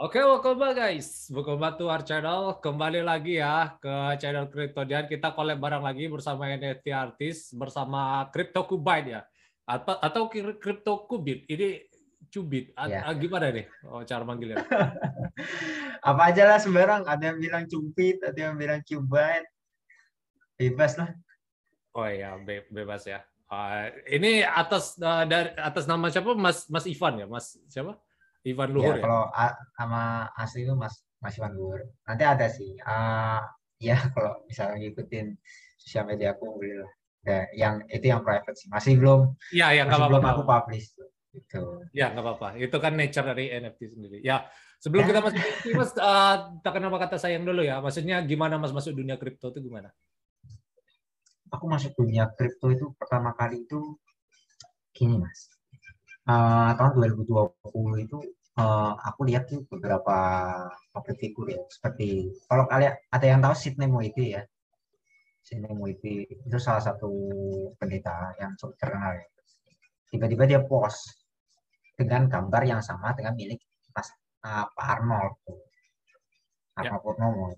Oke, 0.00 0.16
welcome 0.20 0.60
back 0.60 0.76
guys. 0.76 1.32
Welcome 1.32 1.60
back 1.60 1.80
to 1.80 1.88
our 1.88 2.04
channel. 2.04 2.60
Kembali 2.60 3.00
lagi 3.00 3.40
ya 3.40 3.72
ke 3.80 4.20
channel 4.20 4.52
Cryptodian. 4.52 5.08
Kita 5.08 5.32
collab 5.32 5.56
bareng 5.56 5.80
lagi 5.80 6.12
bersama 6.12 6.44
NFT 6.48 6.92
artis 6.92 7.56
bersama 7.56 8.28
Crypto 8.28 8.68
Kubite 8.68 9.08
ya. 9.08 9.20
Atau 9.64 9.96
atau 9.96 10.22
Crypto 10.32 11.08
Kubit. 11.08 11.48
Ini 11.48 11.88
Cubit. 12.28 12.76
Ya. 12.84 13.00
Ah, 13.08 13.16
Gimana 13.16 13.48
nih 13.48 13.64
oh, 13.88 14.04
cara 14.04 14.28
manggilnya? 14.28 14.60
Apa 16.08 16.32
aja 16.36 16.44
lah 16.44 16.60
sembarang. 16.60 17.08
Ada 17.08 17.32
yang 17.32 17.38
bilang 17.40 17.64
cubit, 17.64 18.20
ada 18.20 18.36
yang 18.36 18.60
bilang 18.60 18.84
cubite. 18.84 19.48
Bebas 20.60 21.00
lah. 21.00 21.16
Oh 21.94 22.06
iya, 22.06 22.38
be- 22.38 22.66
bebas 22.70 23.02
ya. 23.06 23.20
Ah, 23.50 23.90
ini 24.06 24.46
atas 24.46 24.94
ah, 25.02 25.26
dari 25.26 25.50
atas 25.58 25.90
nama 25.90 26.06
siapa? 26.06 26.38
Mas 26.38 26.70
Mas 26.70 26.86
Ivan 26.86 27.18
ya? 27.18 27.26
Mas 27.26 27.58
siapa? 27.66 27.98
Ivan 28.46 28.70
Luhur 28.70 28.94
ya? 28.94 28.98
ya, 28.98 29.02
kalau 29.04 29.22
a- 29.34 29.58
sama 29.74 30.30
asli 30.38 30.62
itu 30.64 30.74
Mas 30.78 31.02
Mas 31.18 31.34
Iwan 31.36 31.52
Gur. 31.58 31.82
Nanti 32.06 32.22
ada 32.24 32.46
sih. 32.46 32.78
Ah, 32.86 33.42
ya 33.82 33.98
kalau 34.14 34.46
misalnya 34.46 34.78
ngikutin 34.86 35.34
sosial 35.76 36.06
media 36.06 36.32
aku 36.38 36.46
boleh 36.46 36.86
lah. 36.86 36.92
Ya, 37.20 37.38
yang 37.52 37.74
itu 37.90 38.06
yang 38.06 38.22
private 38.24 38.56
sih. 38.56 38.70
Masih 38.72 38.96
belum 38.96 39.34
Iya, 39.52 39.66
ya 39.76 39.82
masih 39.84 39.98
apa-apa. 39.98 40.10
belum 40.14 40.24
aku 40.30 40.42
publish. 40.46 40.86
Gitu. 41.30 41.62
Ya, 41.92 42.14
nggak 42.14 42.22
apa-apa. 42.24 42.48
Itu 42.56 42.76
kan 42.78 42.94
nature 42.96 43.26
dari 43.34 43.50
NFT 43.50 43.80
sendiri. 43.92 44.18
Ya, 44.24 44.46
sebelum 44.80 45.04
Ya. 45.04 45.08
kita 45.12 45.18
masuk 45.26 45.38
Mas, 45.74 45.90
uh, 45.98 46.34
tak 46.64 46.72
kenapa 46.80 46.96
kata 47.02 47.16
sayang 47.18 47.42
dulu 47.44 47.60
ya. 47.66 47.82
Maksudnya 47.82 48.22
gimana 48.24 48.56
Mas 48.62 48.72
masuk 48.72 48.94
dunia 48.96 49.18
kripto 49.20 49.50
itu 49.52 49.60
gimana? 49.60 49.90
Aku 51.50 51.64
masuk 51.66 51.92
dunia 51.98 52.30
kripto 52.34 52.70
itu 52.70 52.94
pertama 52.94 53.34
kali 53.34 53.66
itu 53.66 53.98
gini 54.94 55.18
Mas. 55.18 55.50
Eh, 56.30 56.70
tahun 56.78 56.92
2020 56.94 58.06
itu 58.06 58.18
eh, 58.60 58.92
aku 59.08 59.20
lihat 59.26 59.50
tuh 59.50 59.66
beberapa 59.66 60.16
public 60.94 61.16
figure 61.18 61.48
ya 61.56 61.62
seperti 61.66 62.30
kalau 62.46 62.64
kalian 62.70 62.94
ada 63.10 63.26
yang 63.26 63.40
tahu 63.42 63.54
Sidney 63.56 63.88
Moiti 63.90 64.36
ya 64.36 64.42
Sidney 65.42 65.72
Moiti 65.74 66.28
itu 66.28 66.58
salah 66.60 66.82
satu 66.84 67.10
pendeta 67.80 68.36
yang 68.38 68.54
cukup 68.54 68.76
terkenal 68.78 69.16
ya 69.16 69.26
tiba-tiba 70.12 70.44
dia 70.46 70.60
post 70.62 71.24
dengan 71.98 72.30
gambar 72.30 72.62
yang 72.68 72.80
sama 72.84 73.10
dengan 73.16 73.34
milik 73.34 73.58
Mas 73.90 74.08
eh, 74.46 74.66
Pak 74.70 74.86
Arnold. 74.86 75.34
Ya. 75.48 75.56
Arnold 76.78 77.02
Purnomo 77.02 77.48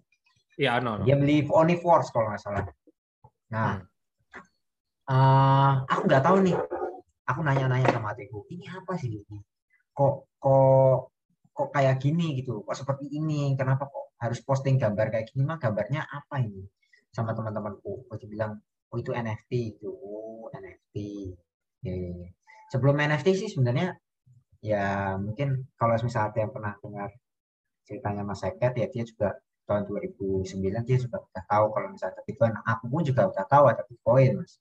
Iya, 0.53 0.85
no, 0.85 1.01
no. 1.01 1.05
dia 1.09 1.17
beli 1.17 1.49
Omniforce 1.49 2.13
kalau 2.13 2.29
nggak 2.29 2.43
salah 2.45 2.63
nah 3.53 3.85
eh, 5.13 5.73
aku 5.93 6.01
nggak 6.09 6.25
tahu 6.25 6.37
nih. 6.47 6.57
Aku 7.23 7.41
nanya-nanya 7.47 7.87
sama 7.95 8.17
adikku 8.17 8.45
ini 8.51 8.67
apa 8.67 8.99
sih 8.99 9.09
ini 9.13 9.39
kok 9.93 10.15
kok 10.41 11.13
kok 11.53 11.69
kayak 11.71 12.01
gini 12.01 12.41
gitu? 12.41 12.65
Kok 12.65 12.77
seperti 12.77 13.13
ini? 13.13 13.53
Kenapa 13.55 13.87
kok 13.87 14.17
harus 14.19 14.41
posting 14.41 14.81
gambar 14.81 15.13
kayak 15.13 15.29
gini? 15.31 15.45
Mah 15.45 15.61
gambarnya 15.61 16.09
apa 16.09 16.41
ini? 16.41 16.65
Sama 17.13 17.37
teman-temanku. 17.37 18.09
Aku 18.09 18.25
bilang 18.25 18.57
oh 18.93 18.99
itu 19.01 19.13
NFT 19.13 19.53
itu 19.77 19.89
oh 19.89 20.53
NFT 20.53 20.97
ya, 21.81 21.93
ya, 21.97 22.11
ya. 22.13 22.29
sebelum 22.69 23.01
NFT 23.01 23.29
sih 23.33 23.49
sebenarnya 23.49 23.97
ya 24.61 25.17
mungkin 25.17 25.65
kalau 25.81 25.97
misalnya 25.97 26.29
ada 26.29 26.39
yang 26.45 26.53
pernah 26.53 26.73
dengar 26.79 27.11
ceritanya 27.89 28.23
Mas 28.23 28.45
Eket 28.45 28.73
ya 28.77 28.87
dia 28.93 29.05
juga 29.09 29.29
tahun 29.67 29.83
2009 29.89 30.87
dia 30.89 30.99
juga 30.99 31.17
udah 31.23 31.45
tahu 31.47 31.67
kalau 31.75 31.89
misalnya 31.95 32.15
ada 32.19 32.23
Bitcoin 32.27 32.55
aku 32.67 32.85
pun 32.91 33.03
juga 33.07 33.23
udah 33.31 33.45
tahu 33.47 33.65
ada 33.71 33.83
Bitcoin 33.87 34.31
mas. 34.43 34.53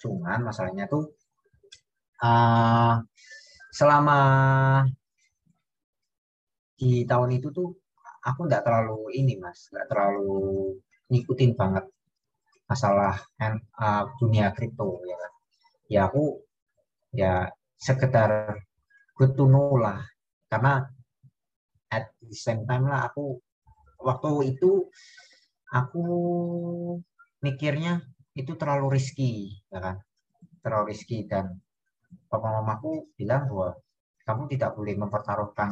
Cuman 0.00 0.38
masalahnya 0.42 0.84
tuh 0.90 1.04
eh, 2.22 2.94
selama 3.72 4.18
di 6.78 7.06
tahun 7.06 7.30
itu 7.38 7.48
tuh 7.54 7.68
aku 8.26 8.40
nggak 8.50 8.62
terlalu 8.66 9.14
ini 9.14 9.38
mas 9.38 9.70
nggak 9.70 9.86
terlalu 9.90 10.76
ngikutin 11.10 11.52
banget 11.54 11.84
masalah 12.66 13.14
eh, 13.38 14.04
dunia 14.20 14.50
kripto 14.56 15.00
ya 15.06 15.16
kan. 15.16 15.32
Ya 15.92 16.00
aku 16.08 16.24
ya 17.14 17.32
sekedar 17.78 18.58
good 19.16 19.38
lah. 19.78 20.02
Karena 20.50 20.84
at 21.92 22.04
the 22.24 22.36
same 22.36 22.64
time 22.64 22.88
lah 22.88 23.08
aku 23.12 23.40
waktu 24.02 24.54
itu 24.54 24.90
aku 25.72 26.04
mikirnya 27.42 28.04
itu 28.36 28.52
terlalu 28.56 28.98
risky 28.98 29.56
ya 29.72 29.80
kan? 29.80 29.96
Terlalu 30.62 30.94
risky. 30.94 31.24
Dan 31.26 31.58
papa 32.28 32.60
mamaku 32.60 33.12
bilang 33.16 33.48
bahwa 33.50 33.70
kamu 34.22 34.42
tidak 34.54 34.70
boleh 34.78 34.94
mempertaruhkan 34.94 35.70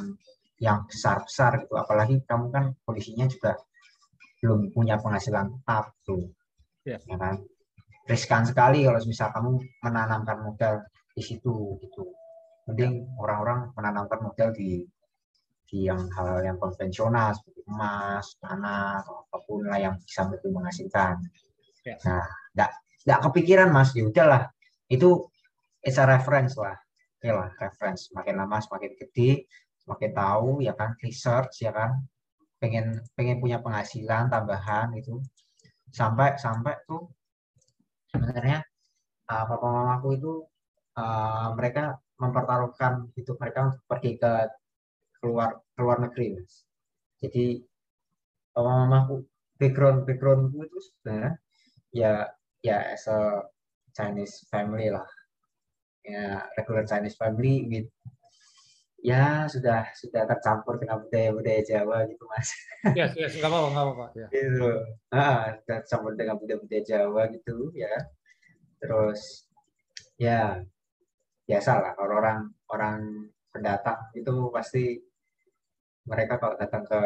yang 0.61 0.85
besar-besar 0.89 1.65
gitu. 1.65 1.75
Apalagi 1.79 2.21
kamu 2.27 2.51
kan 2.53 2.65
kondisinya 2.85 3.27
juga 3.31 3.57
belum 4.41 4.73
punya 4.73 4.97
penghasilan 4.99 5.53
tetap 5.53 5.93
tuh 6.05 6.33
Ya. 6.81 6.97
ya 7.05 7.17
kan? 7.21 7.37
Riskan 8.09 8.49
sekali 8.49 8.89
kalau 8.89 8.97
misal 9.05 9.29
kamu 9.37 9.61
menanamkan 9.85 10.41
modal 10.41 10.81
di 11.13 11.21
situ 11.21 11.77
gitu. 11.85 12.09
Mending 12.65 13.05
orang-orang 13.21 13.69
menanamkan 13.77 14.25
modal 14.25 14.49
di 14.57 14.89
di 15.71 15.87
yang 15.87 16.11
hal 16.19 16.43
yang 16.43 16.59
konvensional 16.59 17.31
seperti 17.31 17.63
emas, 17.71 18.35
tanah, 18.43 19.07
atau 19.07 19.23
apa 19.23 19.39
pun 19.47 19.63
lah 19.71 19.79
yang 19.79 19.95
bisa 20.03 20.27
lebih 20.27 20.51
menghasilkan. 20.51 21.23
Ya. 21.87 21.95
Nah, 22.03 22.27
nggak 22.59 22.71
nggak 23.07 23.21
kepikiran 23.31 23.69
mas, 23.71 23.95
ya 23.95 24.03
udahlah. 24.11 24.51
Itu 24.91 25.31
it's 25.87 26.03
a 26.03 26.05
reference 26.05 26.59
lah, 26.59 26.75
oke 27.23 27.31
lah 27.31 27.49
reference. 27.63 28.11
Makin 28.11 28.43
lama 28.43 28.59
semakin 28.59 28.99
gede, 28.99 29.47
semakin 29.87 30.11
tahu 30.11 30.59
ya 30.59 30.75
kan, 30.75 30.99
research 30.99 31.63
ya 31.63 31.71
kan, 31.71 32.03
pengen 32.59 32.99
pengen 33.15 33.39
punya 33.39 33.63
penghasilan 33.63 34.27
tambahan 34.27 34.91
gitu. 34.99 35.23
Sampai 35.95 36.35
sampai 36.35 36.75
tuh 36.91 37.07
sebenarnya 38.11 38.67
uh, 39.31 39.45
papa 39.47 39.67
mamaku 39.71 40.19
itu 40.19 40.33
uh, 40.99 41.55
mereka 41.55 41.95
mempertaruhkan 42.19 43.09
hidup 43.15 43.39
mereka 43.39 43.71
untuk 43.71 43.83
pergi 43.87 44.19
ke 44.19 44.33
keluar 45.21 45.61
keluar 45.77 46.01
negeri 46.01 46.41
mas. 46.41 46.65
Jadi 47.21 47.61
papa 48.51 48.85
mamaku 48.85 49.23
background 49.61 50.09
backgroundku 50.09 50.65
itu 50.65 50.79
sebenarnya 50.81 51.33
ya 51.93 52.13
ya 52.65 52.77
as 52.91 53.05
a 53.07 53.45
Chinese 53.93 54.49
family 54.49 54.89
lah. 54.89 55.07
Ya 56.01 56.49
regular 56.57 56.89
Chinese 56.89 57.21
family 57.21 57.69
with 57.69 57.89
ya 59.01 59.49
sudah 59.49 59.89
sudah 59.97 60.29
tercampur 60.29 60.77
dengan 60.77 61.01
budaya 61.01 61.33
budaya 61.33 61.61
Jawa 61.65 62.09
gitu 62.09 62.25
mas. 62.29 62.49
Yes, 62.97 63.13
yes, 63.21 63.33
nggak 63.37 63.49
apa-apa, 63.49 63.69
nggak 63.73 63.85
apa-apa. 63.85 64.07
Ya. 64.17 64.29
gitu. 64.33 64.69
Ah 65.13 65.57
tercampur 65.65 66.13
dengan 66.17 66.37
budaya 66.41 66.59
budaya 66.61 66.83
Jawa 66.85 67.23
gitu 67.33 67.73
ya. 67.77 67.95
Terus 68.81 69.49
ya 70.21 70.61
biasa 71.49 71.71
lah 71.81 71.93
kalau 71.97 72.15
orang 72.21 72.41
orang 72.71 72.99
pendatang 73.51 73.99
itu 74.15 74.35
pasti 74.55 75.01
mereka 76.09 76.41
kalau 76.41 76.57
datang 76.57 76.85
ke 76.89 77.01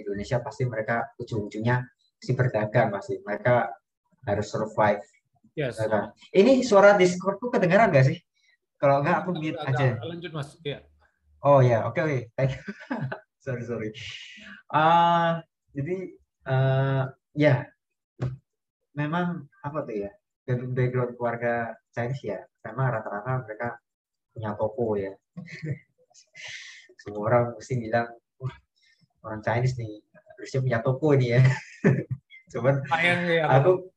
Indonesia 0.00 0.40
pasti 0.40 0.64
mereka 0.64 1.04
ujung-ujungnya 1.20 1.84
pasti 2.18 2.32
berdagang 2.34 2.88
pasti 2.94 3.14
mereka 3.22 3.68
harus 4.24 4.46
survive 4.48 5.04
Yes. 5.58 5.74
ya 5.74 5.90
kan? 5.90 6.14
ini 6.30 6.62
suara 6.62 6.94
Discordku 6.94 7.50
kedengaran 7.50 7.90
gak 7.90 8.14
sih 8.14 8.18
kalau 8.78 9.02
enggak 9.02 9.26
aku 9.26 9.30
mute 9.34 9.58
aja 9.58 9.98
Lanjut 10.06 10.30
Mas. 10.30 10.54
Iya. 10.62 10.86
Oh 11.42 11.62
ya, 11.62 11.86
oke 11.86 11.98
oke. 12.02 12.18
Thank 12.34 12.58
you. 12.58 12.62
sorry 13.44 13.62
sorry. 13.62 13.90
Ah, 14.70 15.38
jadi 15.70 16.18
eh, 16.46 17.02
ya 17.38 17.66
memang 18.94 19.46
apa 19.62 19.78
tuh 19.86 19.94
ya 20.06 20.10
background 20.46 21.14
keluarga 21.14 21.78
Chinese 21.94 22.22
ya 22.26 22.38
memang 22.66 22.90
rata-rata 22.90 23.46
mereka 23.46 23.68
punya 24.34 24.50
toko 24.58 24.98
ya. 24.98 25.14
Semua 27.02 27.22
orang 27.30 27.44
mesti 27.54 27.74
bilang 27.78 28.08
"Wah, 28.10 28.27
orang 29.24 29.40
Chinese 29.42 29.76
nih 29.78 30.02
harusnya 30.36 30.60
punya 30.62 30.78
toko 30.82 31.08
nih 31.18 31.28
ya. 31.38 31.40
Cuman 32.52 32.74
Sayang 32.88 33.20
ya. 33.28 33.44
aku 33.60 33.92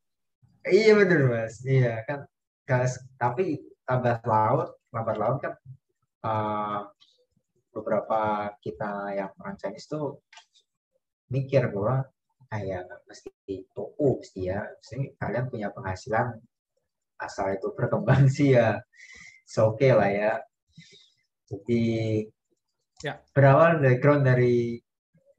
iya 0.68 0.94
bener 0.94 1.26
mas 1.32 1.62
iya 1.66 2.04
kan 2.06 2.28
gas 2.70 3.02
tapi 3.18 3.62
tambah 3.88 4.22
laut 4.28 4.78
lambat 4.94 5.18
laut 5.18 5.38
kan 5.42 5.54
eh, 6.26 6.80
beberapa 7.72 8.52
kita 8.60 9.16
yang 9.16 9.32
orang 9.40 9.56
Chinese 9.58 9.88
tuh 9.88 10.20
mikir 11.32 11.72
bahwa 11.72 12.04
ah 12.52 12.60
ya 12.60 12.84
mesti 13.08 13.32
toko 13.72 14.20
mesti 14.20 14.52
ya 14.52 14.60
mesti 14.68 15.16
kalian 15.16 15.48
punya 15.48 15.72
penghasilan 15.72 16.36
asal 17.24 17.48
itu 17.56 17.72
berkembang 17.72 18.28
sih 18.28 18.60
ya 18.60 18.84
oke 19.56 19.88
lah 19.88 20.10
ya 20.12 20.34
jadi 21.48 21.84
Ya. 23.02 23.18
berawal 23.34 23.82
background 23.82 24.30
dari 24.30 24.78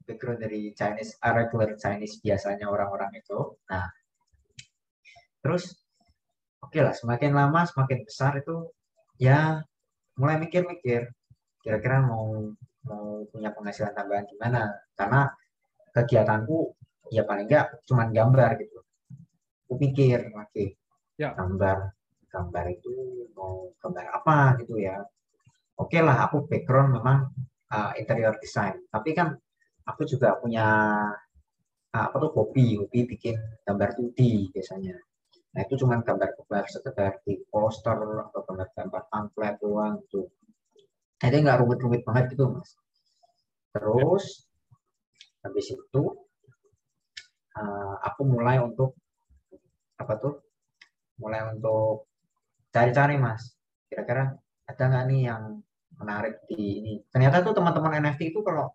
background 0.05 0.39
dari 0.43 0.71
Chinese 0.75 1.17
uh, 1.23 1.33
regular 1.33 1.75
Chinese 1.79 2.19
biasanya 2.23 2.67
orang-orang 2.69 3.11
itu. 3.17 3.57
Nah 3.71 3.87
terus 5.43 5.75
oke 6.63 6.79
lah 6.79 6.95
semakin 6.95 7.35
lama 7.35 7.67
semakin 7.67 7.99
besar 8.07 8.39
itu 8.39 8.71
ya 9.19 9.59
mulai 10.15 10.39
mikir-mikir 10.39 11.11
kira-kira 11.63 12.03
mau 12.03 12.53
mau 12.83 13.23
punya 13.31 13.49
penghasilan 13.55 13.95
tambahan 13.95 14.27
gimana? 14.27 14.71
Karena 14.95 15.31
kegiatanku 15.95 16.75
ya 17.11 17.23
paling 17.23 17.47
enggak 17.47 17.79
cuman 17.87 18.11
gambar 18.11 18.49
gitu. 18.59 18.79
Aku 19.67 19.73
pikir 19.79 20.29
lagi 20.31 20.75
Ya. 21.13 21.29
gambar 21.37 21.93
gambar 22.33 22.65
itu 22.73 22.93
mau 23.37 23.69
gambar 23.77 24.05
apa 24.17 24.57
gitu 24.59 24.81
ya? 24.81 24.97
Oke 25.77 26.01
lah 26.01 26.25
aku 26.25 26.45
background 26.49 26.97
memang 26.97 27.29
uh, 27.69 27.91
interior 27.97 28.33
design. 28.41 28.81
Tapi 28.89 29.13
kan 29.13 29.37
aku 29.83 30.01
juga 30.07 30.39
punya 30.39 30.67
uh, 31.93 32.05
apa 32.07 32.15
tuh 32.17 32.31
hobi 32.33 32.79
hobi 32.79 33.05
bikin 33.07 33.35
gambar 33.67 33.95
2D 33.99 34.49
biasanya. 34.55 34.97
Nah 35.53 35.61
itu 35.61 35.77
cuman 35.85 36.01
gambar-gambar 36.01 36.65
sekedar 36.65 37.21
di 37.21 37.37
poster 37.51 37.93
atau 37.93 38.41
gambar-gambar 38.41 39.01
pamflet 39.11 39.55
doang 39.61 40.01
gitu. 40.07 40.31
Jadi 41.21 41.35
nggak 41.45 41.61
rumit-rumit 41.61 42.01
banget 42.03 42.33
gitu 42.33 42.49
mas. 42.49 42.73
Terus 43.71 44.49
habis 45.45 45.67
itu 45.69 46.03
uh, 47.55 47.95
aku 48.01 48.21
mulai 48.25 48.59
untuk 48.59 48.97
apa 50.01 50.13
tuh 50.17 50.41
mulai 51.21 51.45
untuk 51.53 52.09
cari-cari 52.73 53.21
mas. 53.21 53.53
Kira-kira 53.87 54.33
ada 54.65 54.83
nggak 54.89 55.05
nih 55.13 55.21
yang 55.29 55.43
menarik 56.01 56.41
di 56.49 56.81
ini? 56.81 56.93
Ternyata 57.13 57.45
tuh 57.45 57.53
teman-teman 57.53 58.01
NFT 58.01 58.33
itu 58.33 58.41
kalau 58.41 58.73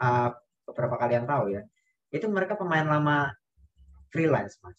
uh, 0.00 0.30
beberapa 0.66 0.96
kalian 0.98 1.24
tahu 1.24 1.54
ya 1.54 1.62
itu 2.10 2.26
mereka 2.30 2.54
pemain 2.54 2.86
lama 2.86 3.30
freelance 4.10 4.58
mas 4.62 4.78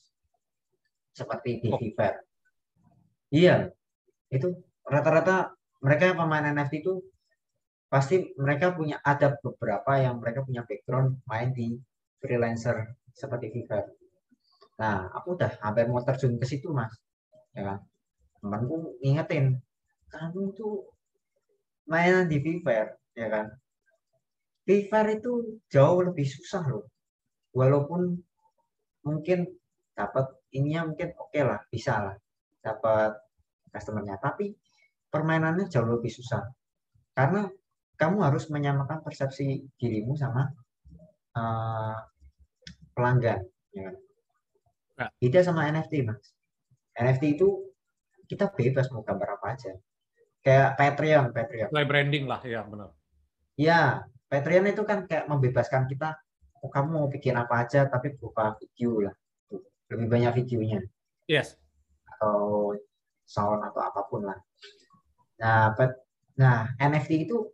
seperti 1.14 1.64
di 1.64 1.70
Oh. 1.74 2.14
Iya 3.34 3.72
itu 4.32 4.56
rata-rata 4.88 5.52
mereka 5.84 6.14
yang 6.14 6.18
pemain 6.20 6.48
NFT 6.48 6.74
itu 6.80 7.04
pasti 7.92 8.32
mereka 8.40 8.72
punya 8.72 9.00
ada 9.04 9.36
beberapa 9.40 10.00
yang 10.00 10.20
mereka 10.24 10.44
punya 10.44 10.64
background 10.64 11.20
main 11.28 11.52
di 11.52 11.76
freelancer 12.24 12.96
seperti 13.12 13.52
Fiverr 13.52 13.98
Nah, 14.78 15.10
aku 15.10 15.34
udah 15.34 15.58
hampir 15.66 15.90
mau 15.90 16.02
terjun 16.06 16.38
ke 16.38 16.46
situ, 16.46 16.70
Mas. 16.70 16.94
Ya 17.58 17.66
kan? 17.66 17.80
Temanku 18.38 18.94
ngingetin, 19.02 19.58
kamu 20.14 20.54
itu 20.54 20.86
mainan 21.90 22.30
di 22.30 22.38
Fiverr, 22.38 22.94
ya 23.18 23.28
kan? 23.34 23.46
Fiverr 24.68 25.08
itu 25.16 25.64
jauh 25.72 26.04
lebih 26.04 26.28
susah 26.28 26.68
loh. 26.68 26.92
Walaupun 27.56 28.20
mungkin 29.08 29.48
dapat 29.96 30.28
ininya 30.52 30.92
mungkin 30.92 31.16
oke 31.16 31.40
lah, 31.40 31.64
bisa 31.72 32.04
lah. 32.04 32.16
Dapat 32.60 33.16
customernya. 33.72 34.20
Tapi 34.20 34.52
permainannya 35.08 35.72
jauh 35.72 35.88
lebih 35.88 36.12
susah. 36.12 36.44
Karena 37.16 37.48
kamu 37.96 38.18
harus 38.28 38.52
menyamakan 38.52 39.00
persepsi 39.02 39.64
dirimu 39.80 40.20
sama 40.20 40.52
uh, 41.40 41.98
pelanggan, 42.92 43.42
ya? 43.72 43.90
Ya. 45.00 45.08
Beda 45.16 45.48
sama 45.48 45.64
NFT, 45.72 46.04
Mas. 46.04 46.36
NFT 46.98 47.40
itu 47.40 47.72
kita 48.28 48.52
bebas 48.52 48.92
mau 48.92 49.06
gambar 49.06 49.40
apa 49.40 49.48
aja. 49.56 49.72
Kayak 50.44 50.76
Patreon, 50.76 51.26
Patreon. 51.32 51.70
Mulai 51.72 51.88
branding 51.88 52.26
lah, 52.28 52.42
ya 52.44 52.66
benar. 52.68 52.92
Ya, 53.58 54.06
Patreon 54.28 54.68
itu 54.68 54.84
kan 54.84 55.08
kayak 55.08 55.32
membebaskan 55.32 55.88
kita, 55.88 56.20
oh 56.60 56.68
kamu 56.68 56.88
mau 57.00 57.08
bikin 57.08 57.36
apa 57.40 57.64
aja, 57.64 57.88
tapi 57.88 58.12
berupa 58.20 58.60
video 58.60 59.08
lah. 59.08 59.16
Lebih 59.88 60.08
banyak 60.12 60.44
videonya. 60.44 60.84
Yes. 61.32 61.56
Atau 62.04 62.76
sound 63.24 63.64
atau 63.64 63.82
apa 63.84 64.04
pun 64.08 64.28
lah. 64.28 64.40
Nah, 65.40 65.72
Pat- 65.76 66.04
nah 66.36 66.68
NFT 66.76 67.28
itu 67.30 67.48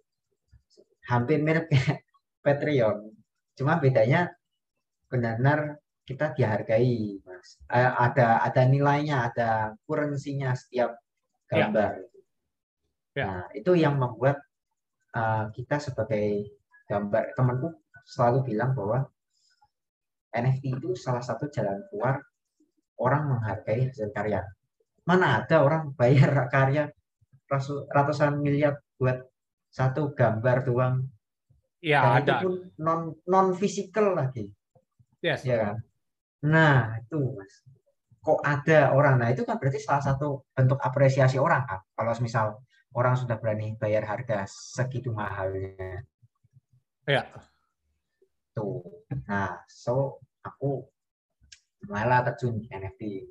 hampir 1.06 1.40
mirip 1.46 1.70
kayak 1.70 2.02
Patreon. 2.46 3.14
Cuma 3.54 3.78
bedanya 3.78 4.34
benar-benar 5.14 5.78
kita 6.10 6.34
dihargai, 6.34 7.22
Mas. 7.22 7.62
Eh, 7.70 7.92
ada 8.02 8.42
ada 8.42 8.62
nilainya, 8.66 9.30
ada 9.30 9.50
currency-nya 9.86 10.58
setiap 10.58 10.98
Ya. 11.54 11.70
gambar. 11.70 11.92
Ya. 13.14 13.26
Nah, 13.30 13.46
itu 13.54 13.78
yang 13.78 14.02
membuat 14.02 14.42
eh, 15.14 15.46
kita 15.54 15.78
sebagai 15.78 16.50
gambar 16.94 17.34
temanku 17.34 17.74
selalu 18.06 18.54
bilang 18.54 18.78
bahwa 18.78 19.10
NFT 20.30 20.78
itu 20.78 20.94
salah 20.94 21.26
satu 21.26 21.50
jalan 21.50 21.82
keluar 21.90 22.22
orang 23.02 23.34
menghargai 23.34 23.90
hasil 23.90 24.14
karya. 24.14 24.46
Mana 25.10 25.42
ada 25.42 25.66
orang 25.66 25.98
bayar 25.98 26.30
karya 26.54 26.94
ratusan 27.90 28.38
miliar 28.38 28.78
buat 29.02 29.26
satu 29.74 30.14
gambar 30.14 30.70
doang? 30.70 31.10
Ya 31.84 32.00
dan 32.00 32.14
itu 32.24 32.32
ada. 32.32 32.36
pun 32.46 32.54
non 32.80 33.02
non 33.26 33.48
fisikal 33.58 34.14
lagi. 34.14 34.48
Yes. 35.20 35.42
ya 35.42 35.58
kan? 35.60 35.76
Nah 36.46 37.02
itu 37.02 37.20
mas. 37.34 37.66
Kok 38.24 38.40
ada 38.40 38.96
orang? 38.96 39.20
Nah 39.20 39.30
itu 39.36 39.44
kan 39.44 39.60
berarti 39.60 39.84
salah 39.84 40.00
satu 40.00 40.48
bentuk 40.56 40.80
apresiasi 40.80 41.36
orang 41.36 41.68
kan 41.68 41.84
kalau 41.92 42.16
misal 42.24 42.64
orang 42.96 43.20
sudah 43.20 43.36
berani 43.36 43.76
bayar 43.76 44.08
harga 44.08 44.48
segitu 44.48 45.12
mahalnya 45.12 46.06
Ya. 47.04 47.28
tuh. 48.56 48.80
Nah 49.28 49.60
so 49.68 50.24
aku 50.40 50.88
malah 51.90 52.24
terjun 52.24 52.64
di 52.64 52.68
NFT 52.72 53.28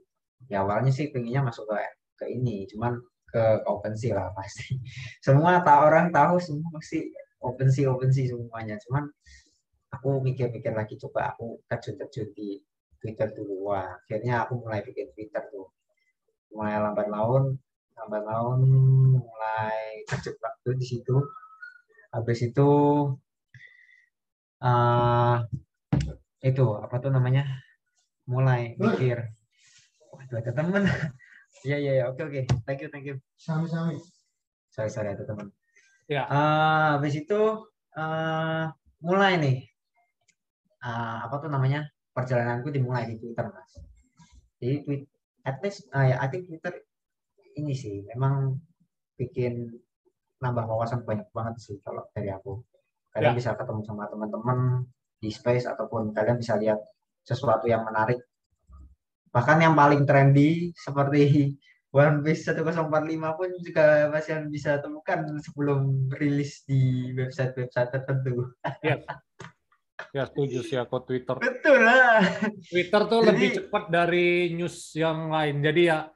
ya 0.51 0.61
awalnya 0.61 0.93
sih 0.93 1.09
pengennya 1.09 1.41
masuk 1.49 1.65
ke 1.71 1.79
ke 2.21 2.25
ini 2.29 2.69
cuman 2.69 3.01
ke 3.33 3.65
OpenSea 3.65 4.13
lah 4.13 4.29
pasti. 4.37 4.77
Semua 5.25 5.65
tak 5.65 5.89
orang 5.89 6.13
tahu 6.13 6.37
semua 6.37 6.69
pasti 6.77 7.09
OpenSea 7.41 7.89
OpenSea 7.89 8.29
semuanya. 8.37 8.77
Cuman 8.85 9.09
aku 9.89 10.21
mikir-mikir 10.21 10.77
lagi 10.77 11.01
coba 11.01 11.33
aku 11.33 11.65
terjun-terjun 11.71 12.29
di 12.37 12.61
Twitter 13.01 13.33
dulu. 13.33 13.73
Wah 13.73 13.89
akhirnya 14.05 14.45
aku 14.45 14.61
mulai 14.61 14.85
bikin 14.85 15.09
Twitter 15.17 15.41
tuh. 15.49 15.73
Mulai 16.53 16.77
lambat 16.77 17.09
laun 17.09 17.57
lambat 17.97 18.23
laun 18.25 18.61
mulai 19.17 20.05
terjebak 20.05 20.61
tuh 20.61 20.77
di 20.77 20.85
situ. 20.85 21.17
Habis 22.13 22.53
itu 22.53 22.69
eh 24.63 25.37
itu 26.43 26.65
apa 26.85 26.97
tuh 27.03 27.11
namanya? 27.11 27.43
Mulai 28.31 28.79
mikir. 28.79 29.19
Waduh 30.15 30.37
ada 30.43 30.53
temen. 30.55 30.85
Iya 31.63 31.79
iya 31.79 31.93
iya. 31.95 32.05
Oke 32.11 32.27
oke. 32.27 32.43
Thank 32.67 32.83
you 32.83 32.91
thank 32.91 33.07
you. 33.07 33.17
Sami-sami. 33.39 33.95
sorry 34.73 34.91
sorry 34.91 35.15
ada 35.15 35.23
teman 35.23 35.47
Ya. 36.11 36.27
Eh, 36.27 36.89
habis 36.99 37.15
itu 37.15 37.41
eh, 37.95 38.65
mulai 38.99 39.39
nih. 39.39 39.57
Eh, 40.83 41.19
apa 41.23 41.39
tuh 41.39 41.47
namanya? 41.55 41.87
Perjalananku 42.11 42.75
dimulai 42.75 43.07
di 43.07 43.15
Twitter 43.15 43.47
mas. 43.47 43.79
Jadi 44.59 44.77
tweet 44.83 45.03
at 45.47 45.63
least 45.63 45.87
ah, 45.95 46.03
ya 46.03 46.17
I 46.19 46.27
think 46.27 46.51
Twitter 46.51 46.75
ini 47.59 47.75
sih 47.75 48.03
memang 48.11 48.59
bikin 49.19 49.71
nambah 50.43 50.67
wawasan 50.67 51.07
banyak 51.07 51.31
banget 51.31 51.55
sih 51.63 51.77
kalau 51.87 52.03
dari 52.11 52.31
aku 52.35 52.63
kalian 53.13 53.33
Ya. 53.33 53.39
bisa 53.39 53.51
ketemu 53.53 53.81
sama 53.85 54.09
teman-teman 54.09 54.59
di 55.19 55.29
space 55.29 55.65
ataupun 55.65 56.11
kalian 56.11 56.37
bisa 56.37 56.57
lihat 56.57 56.81
sesuatu 57.23 57.65
yang 57.65 57.85
menarik 57.85 58.19
bahkan 59.31 59.57
yang 59.59 59.73
paling 59.73 60.05
trendy 60.05 60.73
seperti 60.75 61.55
One 61.93 62.25
Piece 62.25 62.49
1045 62.49 62.89
pun 63.37 63.49
juga 63.61 64.09
masih 64.09 64.49
bisa 64.49 64.81
temukan 64.81 65.29
sebelum 65.45 66.09
rilis 66.17 66.65
di 66.65 66.81
website-website 67.13 67.93
tertentu. 67.93 68.49
Ya 70.13 70.25
setuju 70.25 70.65
sih 70.65 70.81
aku 70.81 71.05
Twitter. 71.05 71.37
Betul 71.37 71.85
lah. 71.85 72.25
Twitter 72.65 73.01
tuh 73.05 73.21
Jadi- 73.21 73.29
lebih 73.29 73.49
cepat 73.61 73.85
dari 73.93 74.57
news 74.57 74.97
yang 74.97 75.29
lain. 75.29 75.61
Jadi 75.61 75.83
ya 75.85 76.09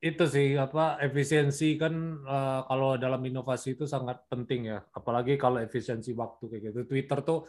itu 0.00 0.24
sih 0.24 0.56
apa 0.56 0.96
efisiensi 1.04 1.76
kan 1.76 1.92
eh, 2.24 2.60
kalau 2.64 2.96
dalam 2.96 3.20
inovasi 3.20 3.76
itu 3.76 3.84
sangat 3.84 4.24
penting 4.32 4.72
ya. 4.72 4.80
Apalagi 4.96 5.36
kalau 5.36 5.60
efisiensi 5.60 6.16
waktu 6.16 6.48
kayak 6.48 6.62
gitu. 6.72 6.80
Twitter 6.88 7.18
tuh 7.20 7.44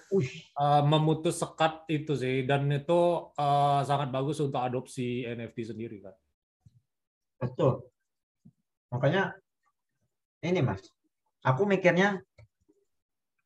eh, 0.60 0.84
memutus 0.84 1.40
sekat 1.40 1.88
itu 1.88 2.12
sih 2.20 2.44
dan 2.44 2.68
itu 2.68 3.32
eh, 3.40 3.82
sangat 3.88 4.12
bagus 4.12 4.44
untuk 4.44 4.60
adopsi 4.60 5.24
NFT 5.24 5.58
sendiri 5.72 5.98
kan. 6.04 6.16
betul. 7.42 7.90
Makanya 8.92 9.34
ini 10.44 10.60
Mas, 10.62 10.84
aku 11.42 11.64
mikirnya 11.66 12.20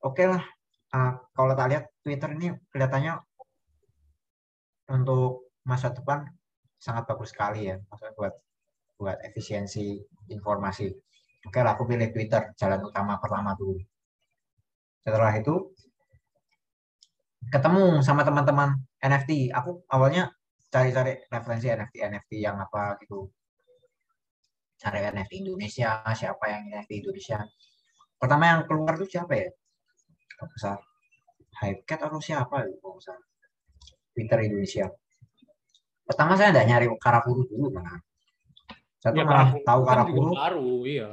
oke 0.02 0.26
lah. 0.26 0.44
ah, 0.96 1.20
kalau 1.36 1.54
tak 1.60 1.68
lihat 1.76 1.86
Twitter 2.02 2.32
ini 2.40 2.56
kelihatannya 2.72 3.20
untuk 4.96 5.52
masa 5.68 5.92
depan 5.92 6.24
sangat 6.80 7.04
bagus 7.04 7.36
sekali 7.36 7.68
ya, 7.68 7.76
maksudnya 7.92 8.16
buat 8.16 8.34
buat 8.96 9.20
efisiensi 9.24 10.00
informasi. 10.32 10.88
Oke 11.46 11.60
aku 11.62 11.86
pilih 11.86 12.10
Twitter 12.10 12.56
jalan 12.58 12.82
utama 12.90 13.22
pertama 13.22 13.54
dulu. 13.54 13.78
Setelah 15.06 15.34
itu 15.38 15.76
ketemu 17.54 18.02
sama 18.02 18.26
teman-teman 18.26 18.74
NFT. 19.04 19.54
Aku 19.54 19.86
awalnya 19.94 20.34
cari-cari 20.74 21.24
referensi 21.30 21.68
NFT 21.72 21.96
NFT 22.02 22.32
yang 22.44 22.58
apa 22.60 23.00
gitu. 23.00 23.30
cari 24.76 25.00
NFT 25.08 25.48
Indonesia 25.48 26.04
siapa 26.12 26.52
yang 26.52 26.68
NFT 26.68 27.00
Indonesia 27.00 27.40
pertama 28.20 28.44
yang 28.52 28.62
keluar 28.68 29.00
tuh 29.00 29.08
siapa 29.08 29.34
ya 29.40 29.50
kalau 30.36 30.56
salah 30.60 30.84
Hypecat 31.64 32.00
atau 32.12 32.20
siapa 32.20 32.68
ya 32.68 32.76
kalau 32.84 33.00
salah 33.00 33.24
Twitter 34.12 34.40
Indonesia 34.44 34.92
pertama 36.04 36.36
saya 36.36 36.52
nggak 36.52 36.68
nyari 36.68 36.86
Karakuru 37.00 37.48
dulu 37.48 37.72
mana 37.72 37.96
saya 39.06 39.14
tuh 39.14 39.22
Ya, 39.22 39.30
malah 39.30 39.50
tahu 39.62 39.82
kan 39.86 39.94
Karakuru 40.02 40.32
baru, 40.34 40.70
iya. 40.90 41.10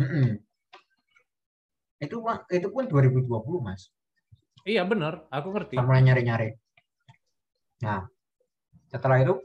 Mm-mm. 0.00 0.40
itu 2.00 2.16
itu 2.56 2.68
pun 2.72 2.84
2020 2.88 3.28
mas. 3.60 3.92
Iya 4.64 4.88
benar, 4.88 5.28
aku 5.28 5.52
ngerti. 5.52 5.76
kita 5.76 5.84
mulai 5.84 6.00
nyari-nyari. 6.00 6.48
Nah 7.84 8.08
setelah 8.88 9.20
itu 9.20 9.36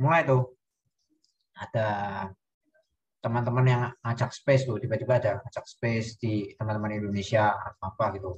mulai 0.00 0.24
tuh. 0.24 0.56
Ada 1.56 1.88
teman-teman 3.20 3.64
yang 3.68 3.82
ngajak 4.00 4.32
space 4.32 4.64
tuh. 4.64 4.80
Tiba-tiba 4.80 5.20
ada 5.20 5.44
ngajak 5.44 5.64
space 5.68 6.16
di 6.16 6.56
teman-teman 6.56 6.96
Indonesia 7.04 7.52
apa 7.52 7.92
apa 7.92 8.04
gitu. 8.16 8.32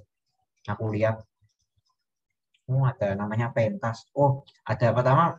Aku 0.67 0.91
lihat 0.91 1.23
oh 2.67 2.83
ada 2.83 3.15
namanya 3.15 3.55
pentas. 3.55 4.11
Oh 4.19 4.43
ada 4.67 4.91
pertama 4.91 5.39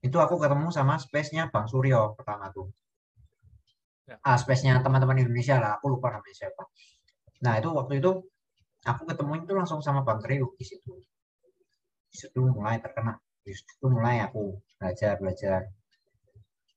itu 0.00 0.16
aku 0.16 0.40
ketemu 0.40 0.72
sama 0.72 0.96
space-nya 0.96 1.52
Bang 1.52 1.68
Suryo 1.68 2.16
pertama 2.16 2.48
tuh. 2.52 2.72
Ya. 4.08 4.16
ah 4.26 4.34
space-nya 4.34 4.82
teman-teman 4.82 5.22
Indonesia 5.22 5.60
lah 5.60 5.78
aku 5.78 5.92
lupa 5.94 6.10
namanya 6.10 6.34
siapa. 6.34 6.66
Nah 7.44 7.60
itu 7.60 7.68
waktu 7.70 8.02
itu 8.02 8.10
aku 8.82 9.02
ketemu 9.06 9.44
itu 9.44 9.52
langsung 9.54 9.80
sama 9.84 10.02
Bang 10.02 10.18
Trio 10.24 10.56
di 10.56 10.64
situ. 10.64 10.98
Di 12.10 12.16
situ 12.16 12.40
mulai 12.42 12.80
terkena 12.82 13.14
di 13.44 13.52
situ 13.54 13.86
mulai 13.86 14.24
aku 14.24 14.56
belajar 14.80 15.20
belajar. 15.20 15.60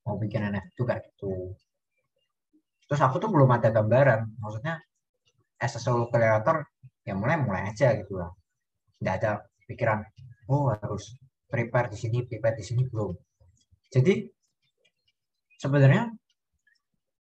Mau 0.03 0.19
bikin 0.19 0.51
NFT 0.51 0.67
itu 0.75 0.83
kayak 0.83 1.01
gitu. 1.07 1.55
Terus 2.91 3.01
aku 3.01 3.23
tuh 3.23 3.31
belum 3.31 3.49
ada 3.55 3.71
gambaran 3.71 4.35
maksudnya 4.37 4.83
as 5.63 5.73
a 5.73 5.79
solo 5.79 6.11
creator 6.11 6.67
ya 7.07 7.15
mulai 7.15 7.39
mulai 7.39 7.71
aja 7.71 7.95
gitu 7.95 8.19
lah. 8.19 8.29
Nggak 8.99 9.15
ada 9.23 9.31
pikiran 9.65 10.03
oh 10.51 10.75
harus 10.75 11.15
prepare 11.53 11.93
di 11.93 11.97
sini 12.01 12.25
prepare 12.25 12.57
di 12.57 12.65
sini 12.65 12.81
belum. 12.89 13.13
Jadi 13.93 14.25
sebenarnya 15.61 16.09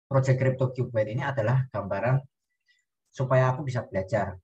project 0.04 0.36
crypto 0.36 0.76
Cubebit 0.76 1.16
ini 1.16 1.24
adalah 1.24 1.64
gambaran 1.72 2.20
supaya 3.08 3.56
aku 3.56 3.64
bisa 3.64 3.88
belajar. 3.88 4.36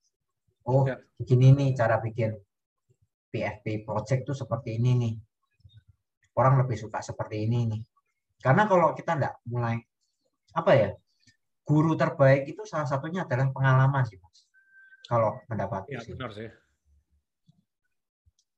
Oh 0.64 0.88
Ya. 0.88 0.96
begini 1.20 1.52
nih 1.52 1.70
cara 1.76 2.00
bikin 2.00 2.32
PFP 3.28 3.84
project 3.84 4.24
tuh 4.24 4.38
seperti 4.40 4.80
ini 4.80 4.96
nih. 4.96 5.14
Orang 6.40 6.64
lebih 6.64 6.80
suka 6.80 7.04
seperti 7.04 7.44
ini 7.44 7.68
nih. 7.68 7.82
Karena 8.40 8.64
kalau 8.72 8.96
kita 8.96 9.20
nggak 9.20 9.36
mulai 9.52 9.84
apa 10.56 10.72
ya 10.80 10.90
guru 11.68 12.00
terbaik 12.00 12.48
itu 12.48 12.64
salah 12.64 12.88
satunya 12.88 13.28
adalah 13.28 13.52
pengalaman 13.52 14.08
sih 14.08 14.16
mas. 14.16 14.48
Kalau 15.04 15.44
pendapat 15.52 15.92
benar 15.92 16.32
sih. 16.32 16.48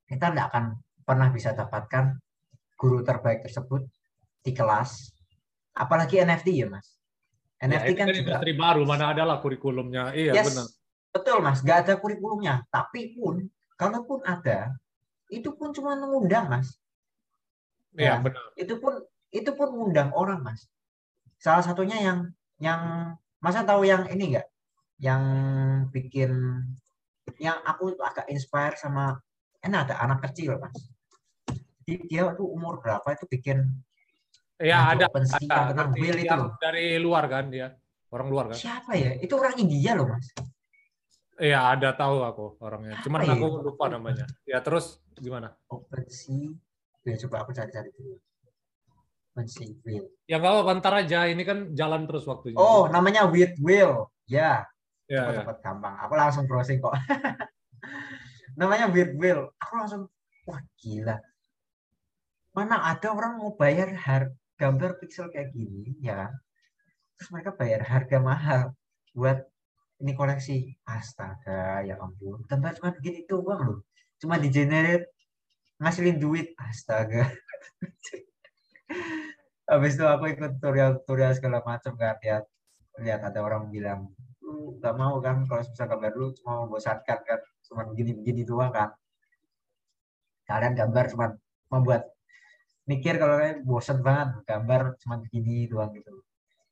kita 0.06 0.30
nggak 0.30 0.48
akan 0.54 0.66
pernah 1.06 1.30
bisa 1.30 1.54
dapatkan 1.54 2.18
guru 2.76 3.06
terbaik 3.06 3.46
tersebut 3.46 3.86
di 4.42 4.52
kelas 4.52 5.14
apalagi 5.74 6.20
NFT 6.20 6.48
ya 6.66 6.68
mas 6.68 6.98
Ya, 7.56 7.72
NFT 7.72 7.88
ini 7.88 7.96
kan 7.96 8.06
kan 8.06 8.14
juga 8.14 8.20
industri 8.36 8.52
baru, 8.54 8.82
mana 8.84 9.16
ada 9.16 9.24
lah 9.24 9.38
kurikulumnya. 9.40 10.12
Iya 10.12 10.36
Yes, 10.36 10.46
benar. 10.52 10.66
betul 11.16 11.38
mas 11.40 11.60
nggak 11.64 11.78
ada 11.88 11.94
kurikulumnya 11.96 12.68
tapi 12.68 13.16
pun 13.16 13.48
kalaupun 13.80 14.20
ada 14.28 14.76
itu 15.32 15.50
pun 15.56 15.72
cuma 15.72 15.96
mengundang 15.96 16.52
mas 16.52 16.76
Iya 17.96 18.20
Ya. 18.20 18.22
benar. 18.22 18.44
itu 18.60 18.76
pun 18.76 19.00
itu 19.32 19.50
pun 19.56 19.72
mengundang 19.72 20.12
orang 20.12 20.44
mas 20.44 20.68
salah 21.40 21.64
satunya 21.64 21.96
yang 22.04 22.20
yang 22.60 22.82
masa 23.40 23.64
tahu 23.64 23.88
yang 23.88 24.04
ini 24.12 24.36
enggak 24.36 24.48
yang 25.00 25.24
bikin 25.96 26.32
yang 27.40 27.58
aku 27.64 27.96
agak 28.04 28.28
inspire 28.28 28.76
sama 28.76 29.16
ini 29.64 29.76
ada 29.76 29.96
anak 30.04 30.28
kecil 30.28 30.60
mas 30.60 30.76
dia 31.86 32.34
tuh 32.34 32.50
umur 32.50 32.82
berapa 32.82 33.06
itu 33.14 33.30
bikin 33.30 33.62
Ngajak 34.56 34.82
ada, 34.88 35.06
ada. 35.12 35.68
tentang 35.68 35.90
Ngerti 35.92 36.00
will 36.00 36.18
itu 36.18 36.34
loh. 36.34 36.50
dari 36.58 36.86
luar 36.98 37.24
kan 37.28 37.52
dia, 37.52 37.68
orang 38.10 38.28
luar 38.28 38.46
kan. 38.50 38.58
siapa 38.58 38.96
ya 38.96 39.12
itu 39.20 39.34
orang 39.36 39.56
India 39.60 39.94
loh 39.94 40.10
mas 40.10 40.28
Iya 41.36 41.68
ada 41.68 41.92
tahu 41.92 42.24
aku 42.24 42.56
orangnya. 42.64 42.96
Cuman 43.04 43.20
Apa 43.20 43.28
ya? 43.28 43.36
aku 43.36 43.48
lupa 43.60 43.92
namanya. 43.92 44.24
Ya 44.48 44.64
terus 44.64 45.04
gimana? 45.14 45.52
OpenSea 45.68 46.48
ya 47.04 47.16
coba 47.28 47.44
aku 47.44 47.52
cari-cari 47.52 47.92
dulu 47.92 48.16
OpenSea 49.36 49.68
Will 49.84 50.08
Ya 50.24 50.40
nggak 50.40 50.48
apa-apa, 50.48 50.72
ntar 50.80 50.96
aja. 50.96 51.28
Ini 51.28 51.44
kan 51.44 51.76
jalan 51.76 52.08
terus 52.08 52.24
waktunya. 52.24 52.56
oh 52.56 52.88
namanya 52.88 53.28
With 53.28 53.52
Will 53.60 54.08
ya 54.26 54.64
ya, 55.12 55.12
ya. 55.12 55.22
cepet-cepet 55.28 55.58
gampang. 55.60 56.00
Aku 56.08 56.14
langsung 56.16 56.48
browsing 56.48 56.80
kok. 56.80 56.96
Namanya 58.56 58.88
Weird 58.88 59.20
Will. 59.20 59.52
Aku 59.60 59.74
langsung, 59.76 60.02
wah 60.48 60.64
gila. 60.80 61.20
Mana 62.56 62.80
ada 62.88 63.12
orang 63.12 63.36
mau 63.36 63.52
bayar 63.52 63.92
har 63.92 64.32
gambar 64.56 64.96
pixel 65.04 65.28
kayak 65.28 65.52
gini, 65.52 65.92
ya 66.00 66.16
kan? 66.16 66.32
Terus 67.20 67.30
mereka 67.36 67.52
bayar 67.52 67.84
harga 67.84 68.18
mahal 68.24 68.72
buat 69.12 69.44
ini 70.00 70.16
koleksi. 70.16 70.72
Astaga, 70.88 71.84
ya 71.84 72.00
ampun. 72.00 72.48
Gambar 72.48 72.80
cuma 72.80 72.96
begini 72.96 73.28
doang 73.28 73.60
loh. 73.60 73.80
Cuma 74.24 74.40
di 74.40 74.48
generate 74.48 75.12
ngasilin 75.84 76.16
duit. 76.16 76.56
Astaga. 76.56 77.28
Habis 79.72 80.00
itu 80.00 80.06
aku 80.08 80.32
ikut 80.32 80.56
tutorial-tutorial 80.62 81.36
segala 81.36 81.60
macam 81.60 82.00
kan 82.00 82.16
lihat 82.22 82.46
lihat 83.02 83.22
ada 83.28 83.44
orang 83.44 83.68
bilang 83.74 84.08
lu 84.40 84.78
nggak 84.80 84.96
mau 84.96 85.20
kan 85.20 85.44
kalau 85.50 85.66
bisa 85.66 85.90
gambar 85.90 86.14
lu 86.16 86.32
cuma 86.38 86.64
membosankan 86.64 87.20
kan 87.26 87.40
cuma 87.66 87.82
begini-begini 87.90 88.46
doang 88.46 88.72
kan 88.72 88.94
kalian 90.46 90.78
gambar 90.78 91.06
cuma 91.12 91.34
membuat 91.74 92.15
mikir 92.86 93.18
kalau 93.18 93.36
kalian 93.42 93.66
bosan 93.66 94.00
banget 94.06 94.46
gambar 94.46 94.82
cuma 95.02 95.16
begini 95.18 95.66
doang 95.66 95.92
gitu. 95.98 96.22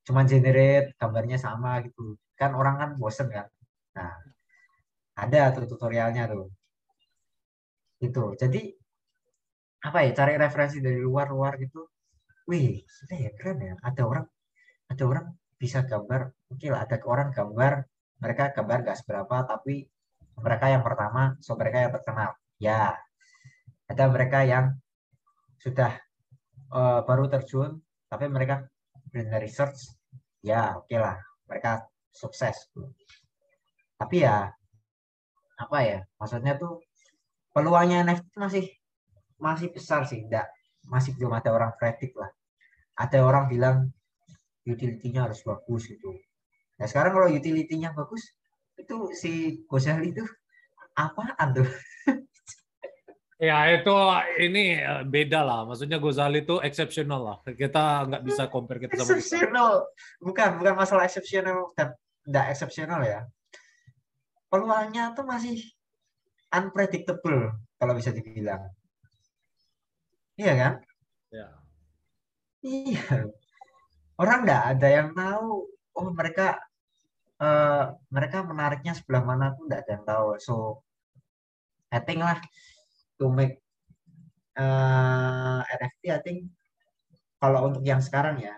Cuma 0.06 0.22
generate 0.30 0.94
gambarnya 1.02 1.38
sama 1.42 1.82
gitu. 1.86 2.18
Kan 2.38 2.54
orang 2.54 2.76
kan 2.82 2.90
bosen 3.02 3.28
kan. 3.34 3.50
Nah 3.98 4.14
ada 5.18 5.50
tuh 5.54 5.66
tutorialnya 5.66 6.30
tuh. 6.30 6.54
Itu 7.98 8.38
jadi 8.38 8.62
apa 9.84 10.00
ya 10.06 10.12
cari 10.16 10.34
referensi 10.38 10.78
dari 10.80 11.02
luar-luar 11.02 11.58
gitu. 11.58 11.82
Wih 12.50 12.86
sudah 12.86 13.18
ya 13.18 13.32
keren 13.34 13.58
ya. 13.64 13.74
Ada 13.82 14.02
orang 14.06 14.26
ada 14.92 15.04
orang 15.10 15.26
bisa 15.58 15.82
gambar. 15.82 16.30
Oke 16.54 16.70
lah 16.70 16.86
ada 16.86 16.98
orang 17.10 17.34
gambar 17.34 17.74
mereka 18.22 18.44
gambar 18.56 18.78
gak 18.88 18.98
seberapa 19.02 19.36
tapi 19.44 19.90
mereka 20.40 20.66
yang 20.72 20.84
pertama 20.86 21.36
so 21.42 21.58
mereka 21.58 21.78
yang 21.90 21.94
terkenal. 21.96 22.32
Ya 22.62 22.94
ada 23.90 24.04
mereka 24.14 24.46
yang 24.46 24.78
sudah 25.64 26.03
eh, 26.74 27.00
baru 27.06 27.26
terjun 27.30 27.78
tapi 28.10 28.26
mereka 28.30 28.66
benar 29.14 29.42
research. 29.42 29.94
Ya 30.44 30.76
oke 30.78 30.96
lah. 30.98 31.18
Mereka 31.50 31.86
sukses. 32.14 32.70
Tapi 33.98 34.26
ya 34.26 34.52
apa 35.58 35.78
ya? 35.86 36.00
Maksudnya 36.20 36.58
tuh 36.58 36.82
peluangnya 37.54 38.04
NFT 38.06 38.36
masih 38.42 38.66
masih 39.38 39.68
besar 39.70 40.06
sih. 40.10 40.26
Enggak 40.26 40.50
masih 40.88 41.16
belum 41.16 41.34
ada 41.36 41.50
orang 41.56 41.72
predik 41.80 42.12
lah. 42.18 42.32
Ada 43.00 43.24
orang 43.26 43.50
bilang 43.50 43.90
utility-nya 44.68 45.28
harus 45.28 45.44
bagus 45.44 45.88
gitu. 45.90 46.16
Nah 46.80 46.86
sekarang 46.88 47.12
kalau 47.16 47.28
utility-nya 47.32 47.92
bagus, 47.96 48.24
itu 48.80 49.12
si 49.16 49.32
Gozali 49.68 50.12
itu 50.16 50.24
apaan 50.96 51.50
tuh? 51.56 51.68
Ya 53.42 53.66
itu 53.74 53.96
ini 54.42 54.78
eh, 54.78 55.04
beda 55.04 55.42
lah. 55.42 55.60
Maksudnya 55.66 55.98
Gozali 55.98 56.46
itu 56.46 56.62
exceptional 56.62 57.22
lah. 57.22 57.38
Kita 57.42 58.06
nggak 58.06 58.24
bisa 58.24 58.44
compare 58.50 58.78
kita 58.78 59.02
sama 59.02 59.18
kita. 59.18 59.20
Exceptional. 59.20 59.72
Bukan, 60.22 60.50
bukan 60.62 60.76
masalah 60.78 61.04
exceptional 61.10 61.74
dan 61.74 61.98
enggak 62.30 62.46
exceptional 62.54 63.02
ya. 63.02 63.26
Peluangnya 64.54 65.18
tuh 65.18 65.26
masih 65.26 65.58
unpredictable 66.54 67.58
kalau 67.82 67.94
bisa 67.98 68.14
dibilang. 68.14 68.70
Iya 70.38 70.54
kan? 70.54 70.74
Ya. 71.34 71.48
Iya. 72.62 73.34
Orang 74.22 74.46
nggak 74.46 74.64
ada 74.78 74.88
yang 74.88 75.10
tahu. 75.18 75.74
Oh 75.94 76.10
mereka 76.14 76.62
eh, 77.42 77.86
mereka 78.14 78.46
menariknya 78.46 78.94
sebelah 78.94 79.26
mana 79.26 79.58
tuh 79.58 79.66
nggak 79.66 79.82
ada 79.84 79.92
yang 79.98 80.06
tahu. 80.06 80.28
So 80.38 80.56
I 81.90 82.02
think 82.02 82.22
lah 82.22 82.38
to 83.20 83.26
make 83.30 83.62
eh, 84.58 85.60
NFT 85.62 86.02
I 86.14 86.22
think 86.22 86.40
kalau 87.44 87.68
untuk 87.68 87.84
yang 87.84 88.00
sekarang 88.00 88.40
ya, 88.40 88.56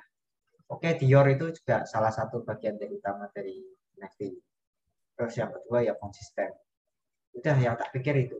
oke 0.69 0.85
Dior 1.01 1.25
itu 1.25 1.49
juga 1.57 1.89
salah 1.89 2.13
satu 2.13 2.45
bagian 2.45 2.77
dari 2.77 2.93
utama 2.93 3.25
dari 3.33 3.65
NFT. 3.97 4.21
Terus 5.17 5.33
yang 5.41 5.49
kedua 5.49 5.81
ya 5.81 5.97
konsisten. 5.97 6.53
Udah 7.33 7.57
yang 7.57 7.73
tak 7.81 7.89
pikir 7.97 8.29
itu. 8.29 8.37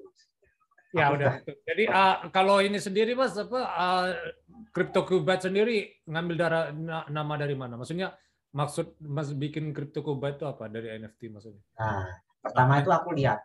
Ya 0.94 1.10
Aku 1.10 1.18
udah. 1.18 1.42
Jadi 1.44 1.84
uh, 1.90 2.30
kalau 2.30 2.62
ini 2.62 2.78
sendiri 2.78 3.18
mas 3.18 3.34
apa 3.36 3.58
uh, 3.58 4.08
CryptoCubite 4.70 5.50
sendiri 5.50 5.92
ngambil 6.06 6.36
darah 6.38 6.64
na- 6.72 7.10
nama 7.10 7.34
dari 7.42 7.58
mana? 7.58 7.76
Maksudnya 7.76 8.14
maksud 8.54 9.02
mas 9.02 9.34
bikin 9.34 9.74
CryptoCubite 9.74 10.40
itu 10.40 10.46
apa 10.46 10.70
dari 10.70 10.94
NFT 11.02 11.34
maksudnya? 11.34 11.64
Nah, 11.82 12.06
pertama 12.40 12.86
itu 12.86 12.94
aku 12.94 13.18
lihat 13.18 13.42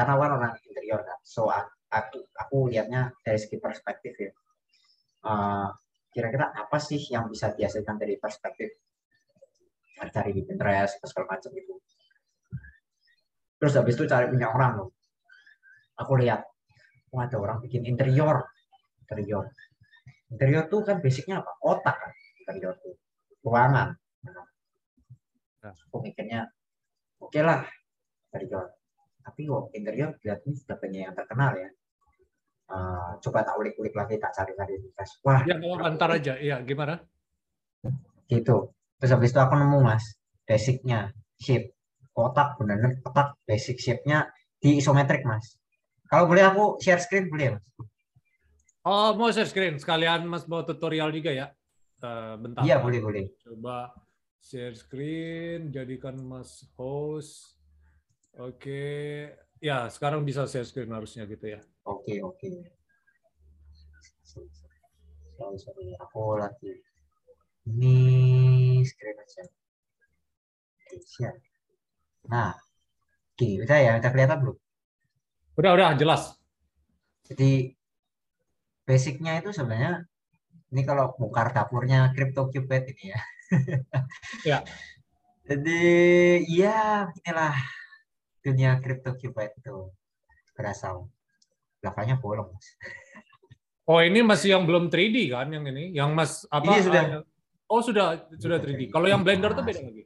karena 0.00 0.16
kan 0.16 0.32
orang 0.32 0.52
interior 0.64 1.04
kan, 1.04 1.20
so 1.20 1.52
aku 1.92 2.24
aku 2.32 2.72
lihatnya 2.72 3.12
dari 3.20 3.36
segi 3.36 3.60
perspektif 3.60 4.16
ya. 4.16 4.32
Eh, 5.28 5.68
kira-kira 6.08 6.56
apa 6.56 6.80
sih 6.80 7.04
yang 7.12 7.28
bisa 7.28 7.52
dihasilkan 7.52 8.00
dari 8.00 8.16
perspektif 8.16 8.80
cari 10.08 10.32
di 10.32 10.40
Pinterest 10.40 10.96
atau 10.96 11.08
segala 11.12 11.36
macam 11.36 11.52
itu. 11.52 11.76
Terus 13.60 13.76
habis 13.76 13.92
itu 14.00 14.08
cari 14.08 14.32
punya 14.32 14.48
orang 14.48 14.80
loh. 14.80 14.88
Aku 16.00 16.16
lihat, 16.16 16.40
oh 17.12 17.20
ada 17.20 17.36
orang 17.36 17.60
bikin 17.60 17.84
interior, 17.84 18.40
interior. 19.04 19.52
Interior 20.32 20.64
tuh 20.72 20.80
kan 20.80 21.04
basicnya 21.04 21.44
apa? 21.44 21.52
Otak 21.60 21.92
kan, 21.92 22.12
interior 22.40 22.72
tuh, 22.80 22.96
ruangan. 23.44 23.92
Nah. 24.24 24.48
Aku 25.60 26.00
mikirnya, 26.00 26.48
oke 27.20 27.36
lah, 27.44 27.68
interior. 28.32 28.79
Tapi 29.20 29.40
kok 29.46 29.70
interior 29.76 30.10
kelihatannya 30.18 30.54
sudah 30.56 30.76
banyak 30.80 31.00
yang 31.06 31.14
terkenal 31.14 31.52
ya. 31.54 31.68
Eh, 32.70 33.10
coba 33.22 33.38
tak 33.42 33.54
ulik-ulik 33.58 33.94
lagi, 33.94 34.14
tak 34.22 34.30
cari-cari 34.34 34.78
di 34.78 34.80
Pinterest. 34.86 35.18
Wah, 35.26 35.42
Ya 35.42 35.58
kalau 35.58 35.76
antar 35.82 36.10
aja, 36.16 36.34
ya 36.38 36.58
gimana? 36.62 37.02
gitu 38.30 38.70
terus 39.02 39.10
habis 39.10 39.34
itu 39.34 39.40
aku 39.42 39.58
nemu 39.58 39.78
mas 39.82 40.04
basicnya 40.46 41.10
shape 41.42 41.74
kotak 42.14 42.54
bener-bener 42.62 43.02
kotak 43.02 43.34
basic 43.42 43.82
shape-nya 43.82 44.30
di 44.62 44.78
isometrik 44.78 45.26
mas 45.26 45.58
kalau 46.06 46.30
boleh 46.30 46.46
aku 46.46 46.78
share 46.78 47.02
screen 47.02 47.26
boleh 47.26 47.44
ya 47.50 47.52
mas 47.58 47.64
Oh 48.80 49.12
mau 49.12 49.28
share 49.28 49.44
screen 49.44 49.76
sekalian 49.76 50.24
mas 50.24 50.48
mau 50.48 50.64
tutorial 50.64 51.12
juga 51.12 51.28
ya? 51.28 51.52
Eh, 52.00 52.34
bentar. 52.40 52.64
iya 52.64 52.80
boleh 52.80 53.00
boleh 53.04 53.28
Coba 53.44 53.92
share 54.40 54.72
screen, 54.72 55.68
jadikan 55.68 56.16
mas 56.16 56.64
host. 56.80 57.59
Oke, 58.38 58.82
ya 59.58 59.90
sekarang 59.90 60.22
bisa 60.22 60.46
share 60.46 60.62
screen 60.62 60.94
harusnya 60.94 61.26
gitu 61.26 61.58
ya. 61.58 61.60
oke 61.82 62.14
oke. 62.22 62.50
Sorry 64.22 65.58
sorry. 65.58 65.96
Aku 65.98 66.38
lagi. 66.38 66.78
Ini 67.66 67.96
screen 68.86 69.18
aja. 69.18 69.44
Nah 72.30 72.54
oke 73.34 73.48
udah 73.66 73.78
ya? 73.82 73.92
Udah 73.98 74.10
kelihatan 74.14 74.38
belum? 74.46 74.56
Udah 75.58 75.70
udah 75.74 75.88
jelas. 75.98 76.38
Jadi 77.26 77.74
basicnya 78.86 79.42
itu 79.42 79.50
sebenarnya 79.50 80.06
ini 80.70 80.82
kalau 80.86 81.14
bongkar 81.18 81.50
dapurnya 81.50 82.14
CryptoCubed 82.14 82.94
ini 82.94 83.04
ya. 83.10 83.20
Ya. 84.46 84.58
Jadi 85.50 85.82
ya 86.46 87.10
inilah 87.10 87.58
dunia 88.40 88.80
CryptoCubed 88.80 89.60
itu 89.60 89.92
berasal. 90.56 91.08
Belakangnya 91.80 92.20
bolong. 92.20 92.52
Mas. 92.52 92.66
Oh 93.88 93.98
ini 93.98 94.20
masih 94.22 94.54
yang 94.54 94.68
belum 94.68 94.86
3D 94.92 95.32
kan 95.32 95.48
yang 95.50 95.64
ini, 95.66 95.90
yang 95.96 96.14
mas 96.14 96.44
apa? 96.52 96.68
Ini 96.68 96.78
sudah. 96.84 97.02
eh, 97.18 97.24
Oh 97.70 97.80
sudah 97.86 98.26
sudah 98.34 98.58
3D. 98.58 98.90
Kalau 98.90 99.06
yang 99.06 99.22
Blender 99.22 99.54
tuh 99.54 99.62
beda 99.62 99.78
lagi. 99.78 100.02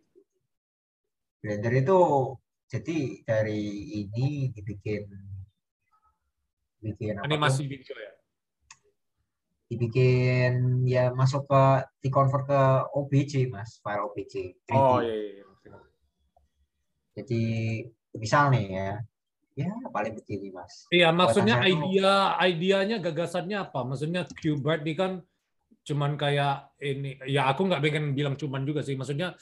Blender 1.41 1.73
itu 1.73 1.99
jadi 2.69 2.99
dari 3.25 3.63
ini 4.05 4.53
dibikin 4.53 5.05
bikin? 6.85 7.17
Animasi 7.25 7.65
video 7.65 7.97
ya. 7.97 8.13
dibikin 9.65 10.85
ya 10.85 11.09
masuk 11.17 11.49
ke 11.49 11.65
di 12.05 12.13
convert 12.13 12.45
ke 12.47 12.63
OBJ 12.95 13.49
mas 13.49 13.81
file 13.81 14.05
OBJ 14.13 14.61
3D. 14.69 14.77
Oh 14.77 15.01
iya. 15.01 15.09
iya, 15.09 15.41
iya. 15.41 15.77
Jadi 17.17 17.43
misal 18.15 18.51
nih 18.51 18.65
ya, 18.71 18.89
ya 19.55 19.71
paling 19.91 20.15
begini 20.15 20.51
mas. 20.51 20.87
Iya, 20.91 21.11
maksudnya 21.11 21.59
saya 21.59 21.71
tuh- 21.71 21.91
idea 21.91 22.13
idenya 22.43 22.97
gagasannya 23.03 23.57
apa? 23.61 23.81
Maksudnya 23.83 24.23
Qbert 24.27 24.83
ini 24.87 24.95
kan 24.95 25.13
cuman 25.85 26.17
kayak 26.17 26.73
ini 26.81 27.21
ya 27.29 27.45
aku 27.53 27.69
nggak 27.69 27.83
pengen 27.83 28.15
bilang 28.17 28.35
cuman 28.39 28.63
juga 28.63 28.81
sih. 28.81 28.95
Maksudnya 28.95 29.35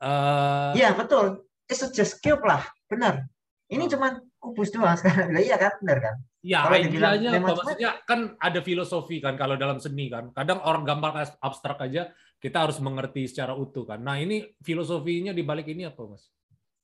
eh 0.00 0.72
Iya 0.76 0.96
betul, 0.96 1.44
it's 1.66 1.82
just 1.92 2.20
cube 2.20 2.40
lah, 2.44 2.64
benar. 2.86 3.26
Ini 3.70 3.86
Oh. 3.86 3.90
cuman 3.96 4.12
kubus 4.40 4.72
doang 4.74 4.96
sekarang. 4.98 5.30
Lah 5.30 5.42
iya 5.42 5.56
kan, 5.56 5.72
benar 5.80 5.98
kan? 6.00 6.16
ya 6.40 6.64
kalau 6.64 6.80
dibilang 6.80 7.20
Maksudnya 7.44 7.90
kan 8.08 8.32
ada 8.40 8.64
filosofi 8.64 9.20
kan 9.20 9.36
kalau 9.36 9.60
dalam 9.60 9.76
seni 9.76 10.08
kan. 10.08 10.32
Kadang 10.32 10.64
orang 10.64 10.88
gambar 10.88 11.36
abstrak 11.38 11.84
aja 11.84 12.08
kita 12.40 12.64
harus 12.64 12.80
mengerti 12.80 13.28
secara 13.28 13.52
utuh 13.52 13.84
kan. 13.84 14.00
Nah, 14.00 14.16
ini 14.16 14.56
filosofinya 14.64 15.36
di 15.36 15.44
balik 15.44 15.68
ini 15.68 15.84
apa, 15.84 16.00
Mas? 16.08 16.32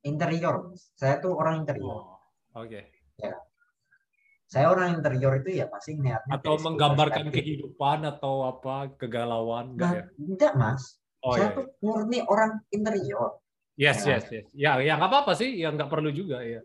Interior, 0.06 0.70
saya 0.94 1.18
tuh 1.18 1.34
orang 1.34 1.66
interior. 1.66 1.98
Oh, 1.98 2.16
oke. 2.54 2.80
Saya 4.46 4.70
orang 4.70 5.02
interior 5.02 5.42
itu 5.42 5.58
ya 5.58 5.66
pasti 5.66 5.98
niatnya 5.98 6.38
Atau 6.38 6.54
menggambarkan 6.62 7.26
perspektif. 7.34 7.42
kehidupan 7.42 8.06
atau 8.06 8.46
apa 8.46 8.94
kegalauan 8.94 9.74
enggak 9.74 9.90
Nah, 9.90 9.98
ya? 9.98 10.04
enggak 10.22 10.52
mas, 10.54 10.82
Oh 11.18 11.34
saya 11.34 11.50
iya. 11.50 11.56
tuh 11.58 11.66
murni 11.82 12.18
orang 12.22 12.62
interior. 12.70 13.42
Yes, 13.74 14.06
Ya. 14.06 14.14
yes, 14.16 14.24
yes. 14.30 14.46
Ya, 14.54 14.70
ya 14.78 14.94
nggak 14.94 15.10
apa-apa 15.10 15.32
sih, 15.34 15.50
ya 15.58 15.74
nggak 15.74 15.90
perlu 15.90 16.14
juga 16.14 16.38
ya. 16.46 16.62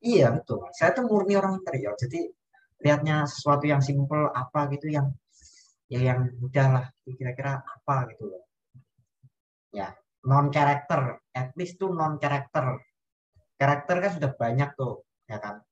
Iya 0.00 0.32
betul, 0.40 0.64
saya 0.72 0.96
tuh 0.96 1.04
murni 1.04 1.36
orang 1.36 1.60
interior. 1.60 1.92
Jadi 2.00 2.32
lihatnya 2.80 3.28
sesuatu 3.28 3.68
yang 3.68 3.84
simple 3.84 4.32
apa 4.32 4.70
gitu 4.72 4.88
yang 4.88 5.12
ya 5.92 6.00
yang 6.00 6.32
udah 6.40 6.66
lah 6.72 6.84
kira-kira 7.04 7.60
apa 7.60 8.08
gitu 8.16 8.24
loh. 8.32 8.42
Ya 9.76 9.92
non 10.28 10.52
karakter, 10.52 11.24
at 11.32 11.56
least 11.56 11.80
tuh 11.80 11.88
non 11.88 12.20
karakter. 12.20 12.76
Karakter 13.56 13.96
kan 14.04 14.12
sudah 14.12 14.30
banyak 14.36 14.70
tuh, 14.76 15.02
ya 15.24 15.40
kan. 15.40 15.64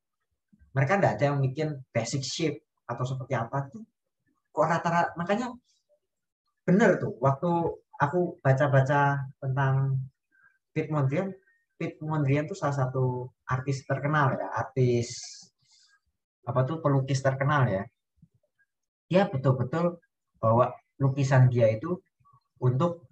Mereka 0.72 0.96
nggak 0.96 1.12
ada 1.20 1.24
yang 1.28 1.38
bikin 1.44 1.68
basic 1.92 2.24
shape 2.24 2.64
atau 2.88 3.04
seperti 3.04 3.36
apa 3.36 3.68
tuh. 3.68 3.84
Kok 4.50 4.64
rata-rata 4.64 5.12
makanya 5.20 5.52
bener 6.66 6.98
tuh 6.98 7.14
waktu 7.20 7.50
aku 8.00 8.40
baca-baca 8.40 9.28
tentang 9.38 10.00
Pete 10.72 10.90
Mondrian, 10.90 11.30
Pete 11.76 12.00
Mondrian 12.00 12.48
tuh 12.48 12.56
salah 12.56 12.74
satu 12.74 13.28
artis 13.46 13.84
terkenal 13.84 14.34
ya, 14.34 14.48
artis 14.56 15.08
apa 16.48 16.64
tuh 16.64 16.80
pelukis 16.80 17.20
terkenal 17.20 17.68
ya. 17.68 17.84
Dia 19.06 19.28
betul-betul 19.30 20.00
bawa 20.40 20.72
lukisan 20.98 21.52
dia 21.52 21.70
itu 21.70 22.00
untuk 22.58 23.06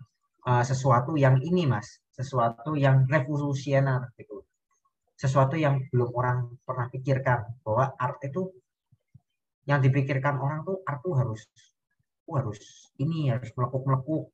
uh, 0.47 0.65
sesuatu 0.65 1.17
yang 1.19 1.41
ini 1.41 1.65
mas, 1.69 2.01
sesuatu 2.13 2.77
yang 2.79 3.09
revolusioner 3.09 4.13
gitu, 4.17 4.45
sesuatu 5.17 5.57
yang 5.59 5.85
belum 5.91 6.11
orang 6.15 6.39
pernah 6.63 6.87
pikirkan 6.89 7.61
bahwa 7.65 7.93
art 7.99 8.21
itu 8.25 8.53
yang 9.65 9.81
dipikirkan 9.81 10.37
orang 10.37 10.65
tuh 10.65 10.85
art 10.85 11.01
tuh 11.01 11.17
harus 11.17 11.41
oh, 12.29 12.37
harus 12.37 12.61
ini 13.01 13.33
harus 13.33 13.49
melekuk-melekuk 13.57 14.29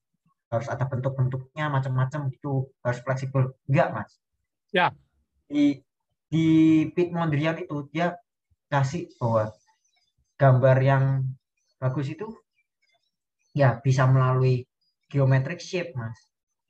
harus 0.51 0.66
ada 0.66 0.85
bentuk-bentuknya 0.85 1.70
macam-macam 1.70 2.27
gitu. 2.35 2.68
Harus 2.83 3.01
fleksibel. 3.07 3.55
Enggak 3.70 3.88
mas. 3.94 4.11
Ya. 4.70 4.94
di 5.51 5.83
di 6.31 6.46
Pete 6.94 7.11
Mondrian 7.11 7.59
itu 7.59 7.90
dia 7.90 8.14
kasih 8.70 9.11
bahwa 9.18 9.51
gambar 10.38 10.77
yang 10.79 11.05
bagus 11.83 12.07
itu 12.07 12.31
ya 13.51 13.83
bisa 13.83 14.07
melalui 14.07 14.62
geometric 15.11 15.59
shape 15.59 15.92
mas. 15.99 16.16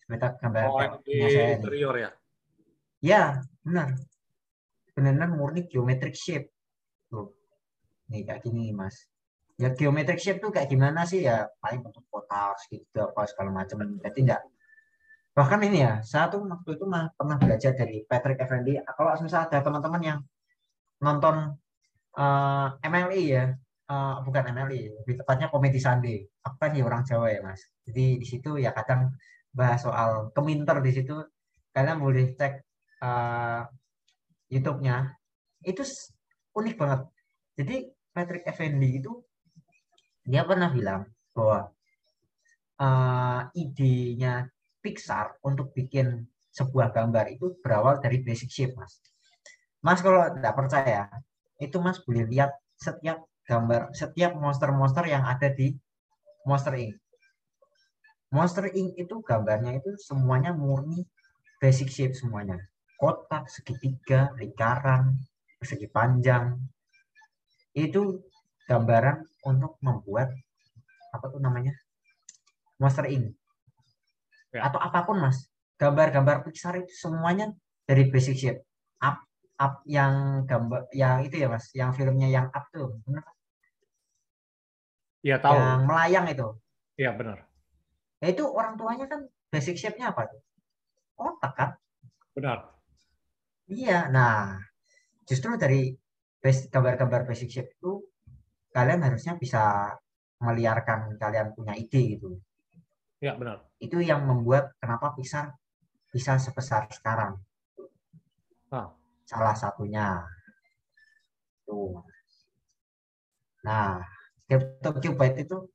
Seperti 0.00 0.26
gambar 0.40 0.62
Oh, 0.66 0.80
saya 1.04 1.54
interior 1.54 1.94
ya. 1.94 2.10
ya 3.04 3.22
benar. 3.62 3.94
Benar 4.96 5.28
murni 5.30 5.68
geometric 5.68 6.16
shape. 6.16 6.48
Tuh 7.12 7.30
nih 8.10 8.26
kayak 8.26 8.40
gini 8.42 8.72
mas. 8.72 9.06
Ya 9.60 9.70
geometric 9.76 10.18
shape 10.18 10.40
tuh 10.40 10.50
kayak 10.50 10.72
gimana 10.72 11.04
sih? 11.04 11.22
Ya 11.28 11.46
paling 11.60 11.84
bentuk 11.84 12.02
kotak 12.08 12.56
gitu 12.72 12.98
apa 13.04 13.28
segala 13.28 13.52
macam 13.52 14.00
jadi 14.00 14.18
enggak 14.18 14.42
bahkan 15.30 15.62
ini 15.62 15.86
ya 15.86 16.02
saya 16.02 16.26
tuh 16.26 16.42
waktu 16.42 16.74
itu 16.74 16.84
mah 16.90 17.14
pernah 17.14 17.38
belajar 17.38 17.72
dari 17.72 18.02
Patrick 18.02 18.42
Effendi. 18.42 18.82
Kalau 18.82 19.14
misalnya 19.22 19.46
ada 19.46 19.58
teman-teman 19.62 20.02
yang 20.02 20.18
nonton 21.00 21.54
eh, 22.18 22.66
MLI 22.90 23.22
ya 23.30 23.44
eh, 23.90 24.16
bukan 24.26 24.44
MLI 24.54 24.80
lebih 25.02 25.14
tepatnya 25.22 25.46
komedi 25.52 25.80
Sunday 25.82 26.16
aku 26.46 26.56
kan 26.62 26.72
orang 26.80 27.02
Jawa 27.08 27.26
ya 27.34 27.40
mas. 27.42 27.60
Jadi 27.86 28.06
di 28.22 28.26
situ 28.26 28.50
ya 28.56 28.70
kadang 28.70 29.10
bahas 29.50 29.82
soal 29.82 30.30
keminter 30.36 30.78
di 30.86 30.92
situ 30.94 31.14
kalian 31.74 31.98
boleh 31.98 32.24
cek 32.38 32.54
eh, 33.02 33.62
YouTube-nya. 34.52 34.96
Itu 35.66 35.82
unik 36.56 36.74
banget. 36.80 37.00
Jadi 37.58 37.76
Patrick 38.14 38.44
Effendi 38.46 38.90
itu 39.02 39.12
dia 40.26 40.42
pernah 40.46 40.70
bilang 40.70 41.02
bahwa 41.34 41.70
eh, 42.80 43.40
idenya 43.58 44.46
Pixar 44.80 45.36
untuk 45.44 45.76
bikin 45.76 46.24
sebuah 46.50 46.90
gambar 46.90 47.30
itu 47.30 47.54
berawal 47.60 48.00
dari 48.00 48.24
basic 48.24 48.48
shape, 48.50 48.74
Mas. 48.74 48.98
Mas 49.84 50.00
kalau 50.00 50.24
tidak 50.34 50.54
percaya, 50.56 51.04
itu 51.60 51.76
Mas 51.78 52.00
boleh 52.02 52.24
lihat 52.26 52.50
setiap 52.80 53.20
gambar, 53.50 53.90
setiap 53.90 54.38
monster-monster 54.38 55.10
yang 55.10 55.26
ada 55.26 55.50
di 55.50 55.74
Monster 56.46 56.78
Inc. 56.78 56.94
Monster 58.30 58.70
Inc 58.70 58.94
itu 58.94 59.18
gambarnya 59.26 59.82
itu 59.82 59.98
semuanya 59.98 60.54
murni 60.54 61.02
basic 61.58 61.90
shape 61.90 62.14
semuanya. 62.14 62.62
Kotak, 62.94 63.50
segitiga, 63.50 64.30
lingkaran, 64.38 65.18
persegi 65.58 65.90
panjang. 65.90 66.62
Itu 67.74 68.22
gambaran 68.70 69.26
untuk 69.50 69.82
membuat 69.82 70.30
apa 71.10 71.26
tuh 71.26 71.42
namanya? 71.42 71.74
Monster 72.78 73.10
Inc. 73.10 73.34
Ya. 74.54 74.70
Atau 74.70 74.78
apa 74.78 75.02
pun, 75.02 75.18
Mas. 75.18 75.50
Gambar-gambar 75.74 76.46
Pixar 76.46 76.78
itu 76.78 76.92
semuanya 76.94 77.50
dari 77.82 78.06
basic 78.06 78.36
shape. 78.38 78.62
Up 79.02 79.26
up 79.60 79.84
yang 79.84 80.44
gambar 80.46 80.88
yang 80.94 81.24
itu 81.26 81.40
ya, 81.40 81.48
Mas, 81.50 81.66
yang 81.74 81.90
filmnya 81.92 82.28
yang 82.30 82.46
up 82.52 82.68
tuh. 82.70 83.00
Benar? 83.04 83.24
Iya 85.20 85.36
tahu. 85.40 85.56
Yang 85.56 85.82
melayang 85.84 86.26
itu. 86.32 86.48
Iya 86.96 87.10
benar. 87.16 87.38
Ya 88.20 88.26
itu 88.32 88.44
orang 88.48 88.76
tuanya 88.76 89.06
kan 89.08 89.28
basic 89.52 89.76
shape-nya 89.76 90.12
apa 90.12 90.28
tuh? 90.28 90.40
Kotak 91.16 91.52
kan? 91.56 91.70
Benar. 92.36 92.58
Iya. 93.68 94.08
Nah, 94.08 94.60
justru 95.28 95.56
dari 95.60 95.92
gambar-gambar 96.44 97.28
basic 97.28 97.52
shape 97.52 97.70
itu 97.76 98.00
kalian 98.72 99.04
harusnya 99.04 99.36
bisa 99.36 99.92
meliarkan 100.40 101.20
kalian 101.20 101.52
punya 101.52 101.76
ide 101.76 102.16
gitu. 102.16 102.40
Iya 103.20 103.36
benar. 103.36 103.68
Itu 103.76 104.00
yang 104.00 104.24
membuat 104.24 104.72
kenapa 104.80 105.12
Pixar 105.12 105.52
bisa 106.08 106.40
sebesar 106.40 106.88
sekarang. 106.88 107.36
Ah. 108.72 108.88
Salah 109.28 109.52
satunya. 109.52 110.24
Tuh. 111.68 112.00
Nah, 113.60 114.00
CryptoCubite 114.50 115.46
itu 115.46 115.70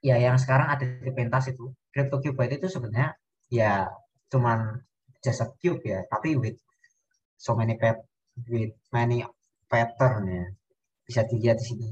ya 0.00 0.16
yang 0.16 0.40
sekarang 0.40 0.72
ada 0.72 0.88
di 0.88 1.12
pentas 1.12 1.52
itu. 1.52 1.68
CryptoCubite 1.92 2.56
itu 2.56 2.72
sebenarnya 2.72 3.12
ya 3.52 3.84
cuman 4.32 4.80
just 5.20 5.44
a 5.44 5.52
cube 5.60 5.84
ya, 5.84 6.08
tapi 6.08 6.40
with 6.40 6.56
so 7.36 7.52
many 7.52 7.76
pat 7.76 8.00
with 8.48 8.72
many 8.88 9.20
pattern 9.68 10.24
ya. 10.24 10.48
Bisa 11.04 11.28
dilihat 11.28 11.60
di 11.60 11.68
sini. 11.68 11.88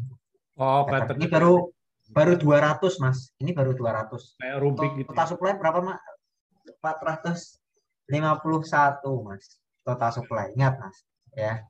Oh, 0.60 0.84
Pattern. 0.84 1.16
pattern 1.16 1.20
Ini 1.20 1.26
baru 1.28 1.72
baru 2.12 2.36
200, 2.36 3.00
Mas. 3.00 3.32
Ini 3.40 3.56
baru 3.56 3.72
200. 3.72 4.36
kayak 4.36 4.60
Rubik 4.60 4.92
gitu. 5.00 5.08
Total 5.12 5.28
supply 5.30 5.52
berapa, 5.56 5.80
Mak? 5.80 5.98
451, 6.84 9.24
Mas. 9.24 9.56
Total 9.82 10.10
supply. 10.12 10.52
Ingat, 10.52 10.78
Mas. 10.78 10.96
Ya. 11.32 11.64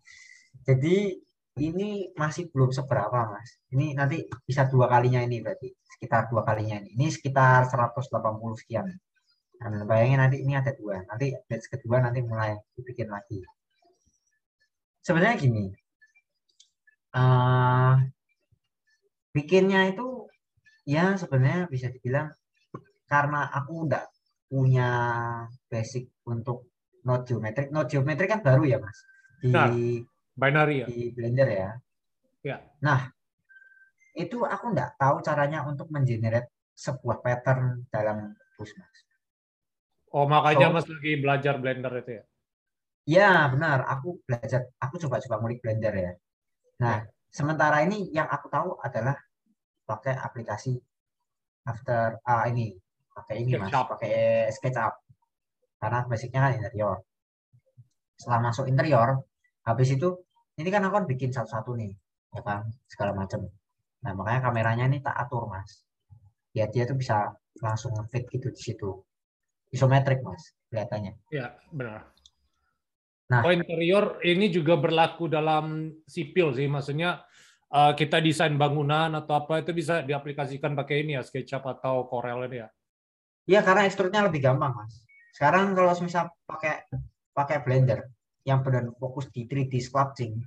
Jadi 0.66 1.22
ini 1.58 2.14
masih 2.14 2.46
belum 2.54 2.70
seberapa, 2.70 3.26
Mas. 3.26 3.58
Ini 3.74 3.98
nanti 3.98 4.22
bisa 4.46 4.70
dua 4.70 4.86
kalinya 4.86 5.18
ini 5.24 5.42
berarti. 5.42 5.74
Sekitar 5.82 6.30
dua 6.30 6.46
kalinya 6.46 6.78
ini. 6.78 6.94
Ini 6.94 7.06
sekitar 7.10 7.66
180 7.66 8.54
sekian. 8.60 8.86
Nah, 9.60 9.84
bayangin 9.84 10.18
nanti 10.22 10.38
ini 10.40 10.54
ada 10.54 10.70
dua. 10.72 11.02
Nanti 11.04 11.34
batch 11.50 11.66
kedua 11.68 12.00
nanti 12.00 12.22
mulai 12.22 12.54
dibikin 12.78 13.10
lagi. 13.10 13.42
Sebenarnya 15.02 15.36
gini. 15.40 15.64
eh 17.10 17.94
bikinnya 19.34 19.90
itu 19.90 20.30
ya 20.86 21.18
sebenarnya 21.18 21.66
bisa 21.66 21.90
dibilang 21.90 22.30
karena 23.10 23.50
aku 23.50 23.90
udah 23.90 24.06
punya 24.46 24.90
basic 25.66 26.06
untuk 26.26 26.70
node 27.02 27.26
geometrik. 27.26 27.74
Node 27.74 27.90
geometrik 27.90 28.30
kan 28.30 28.40
baru 28.46 28.62
ya, 28.66 28.78
Mas. 28.78 28.98
Di 29.42 29.50
Nah. 29.50 29.70
Binary 30.34 30.84
ya. 30.84 30.86
di 30.88 31.10
Blender 31.12 31.48
ya. 31.48 31.70
Ya. 32.40 32.56
Nah, 32.80 33.12
itu 34.16 34.42
aku 34.42 34.72
nggak 34.72 34.96
tahu 34.96 35.20
caranya 35.20 35.62
untuk 35.68 35.92
mengenerate 35.92 36.50
sebuah 36.72 37.20
pattern 37.20 37.84
dalam 37.92 38.32
bus, 38.56 38.72
Mas. 38.76 38.98
Oh, 40.10 40.26
makanya 40.26 40.72
So- 40.72 40.74
Mas 40.74 40.86
lagi 40.88 41.12
belajar 41.20 41.54
Blender 41.60 41.92
itu 42.00 42.12
ya. 42.18 42.24
Ya, 43.08 43.32
benar. 43.50 43.84
Aku 43.90 44.20
belajar, 44.24 44.70
aku 44.78 45.00
coba-coba 45.00 45.40
ngulik 45.40 45.60
Blender 45.60 45.94
ya. 45.94 46.12
Nah, 46.80 47.04
sementara 47.28 47.82
ini 47.84 48.08
yang 48.12 48.28
aku 48.28 48.46
tahu 48.48 48.76
adalah 48.80 49.16
pakai 49.84 50.14
aplikasi 50.16 50.78
After 51.60 52.16
ah 52.24 52.48
ini, 52.48 52.72
pakai 53.12 53.44
ini 53.44 53.52
Mas, 53.60 53.68
SketchUp. 53.68 53.86
pakai 53.92 54.12
SketchUp. 54.48 54.94
Karena 55.76 55.98
basicnya 56.08 56.40
kan 56.48 56.52
interior. 56.56 56.96
Setelah 58.16 58.40
masuk 58.48 58.64
interior, 58.64 59.20
habis 59.70 59.94
itu 59.94 60.18
ini 60.58 60.68
kan 60.68 60.84
aku 60.84 60.94
kan 61.00 61.06
bikin 61.08 61.30
satu-satu 61.32 61.72
nih, 61.78 61.92
ya 62.36 62.42
kan, 62.44 62.68
segala 62.90 63.16
macam. 63.16 63.48
Nah, 64.04 64.12
makanya 64.12 64.40
kameranya 64.50 64.84
ini 64.90 64.98
tak 65.00 65.16
atur, 65.16 65.48
Mas. 65.48 65.86
Ya 66.52 66.66
dia 66.66 66.84
tuh 66.84 66.98
bisa 66.98 67.32
langsung 67.62 67.94
ngefit 67.96 68.28
gitu 68.28 68.52
di 68.52 68.60
situ. 68.60 68.90
Isometrik, 69.70 70.20
Mas, 70.20 70.52
kelihatannya. 70.68 71.16
Iya, 71.32 71.56
benar. 71.72 72.10
Nah. 73.30 73.46
Oh, 73.46 73.54
interior 73.54 74.18
ini 74.26 74.50
juga 74.50 74.74
berlaku 74.74 75.30
dalam 75.30 75.94
sipil 76.04 76.50
sih, 76.50 76.66
maksudnya 76.66 77.22
eh, 77.70 77.92
kita 77.94 78.18
desain 78.18 78.58
bangunan 78.58 79.14
atau 79.14 79.46
apa 79.46 79.62
itu 79.62 79.70
bisa 79.70 80.02
diaplikasikan 80.02 80.74
pakai 80.74 81.06
ini 81.06 81.14
ya, 81.14 81.22
SketchUp 81.22 81.62
atau 81.62 82.10
Corel 82.10 82.50
ini 82.50 82.58
ya. 82.66 82.68
Iya, 83.46 83.60
karena 83.62 83.86
ekstrudnya 83.86 84.26
lebih 84.26 84.42
gampang, 84.42 84.74
Mas. 84.74 85.06
Sekarang 85.30 85.72
kalau 85.78 85.94
misal 86.02 86.34
pakai 86.44 86.90
pakai 87.30 87.62
Blender 87.62 88.10
yang 88.44 88.64
benar 88.64 88.88
fokus 88.96 89.28
di 89.28 89.44
3D 89.44 89.80
sculpting, 89.80 90.40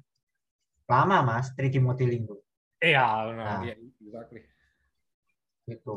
lama, 0.90 1.22
Mas, 1.22 1.54
3D 1.54 1.78
modeling 1.78 2.26
tuh. 2.26 2.42
Iya, 2.82 3.06
benar. 3.30 3.46
Nah. 3.46 3.62
Iya, 3.64 3.76
exactly. 4.02 4.42
Gitu. 5.70 5.96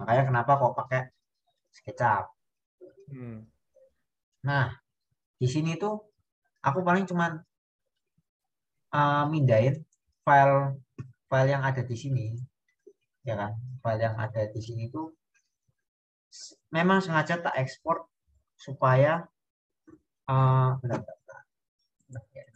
Makanya 0.00 0.22
kenapa 0.26 0.52
kok 0.58 0.74
pakai 0.74 1.02
SketchUp. 1.70 2.26
Hmm. 3.12 3.44
Nah, 4.42 4.74
di 5.38 5.46
sini 5.46 5.76
tuh 5.76 6.00
aku 6.64 6.80
paling 6.80 7.04
cuman 7.04 7.38
uh, 8.94 9.24
mindahin 9.28 9.84
file 10.24 10.80
file 11.28 11.50
yang 11.52 11.62
ada 11.62 11.84
di 11.84 11.96
sini, 11.96 12.34
ya 13.22 13.36
kan? 13.36 13.52
File 13.84 14.00
yang 14.00 14.16
ada 14.16 14.48
di 14.48 14.60
sini 14.60 14.88
tuh 14.88 15.12
memang 16.74 16.98
sengaja 16.98 17.38
tak 17.38 17.54
ekspor 17.62 18.10
supaya 18.58 19.22
uh, 20.26 20.74
bentar, 20.82 21.02
bentar, 21.02 21.16
bentar. 22.08 22.22
Bentar, 22.24 22.44
ya. 22.44 22.46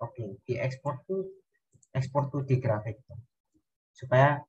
Oke, 0.00 0.24
diekspor 0.48 1.04
tuh 1.04 1.28
ekspor 1.92 2.30
tuh 2.30 2.46
di 2.46 2.56
grafik 2.62 3.02
supaya 3.90 4.40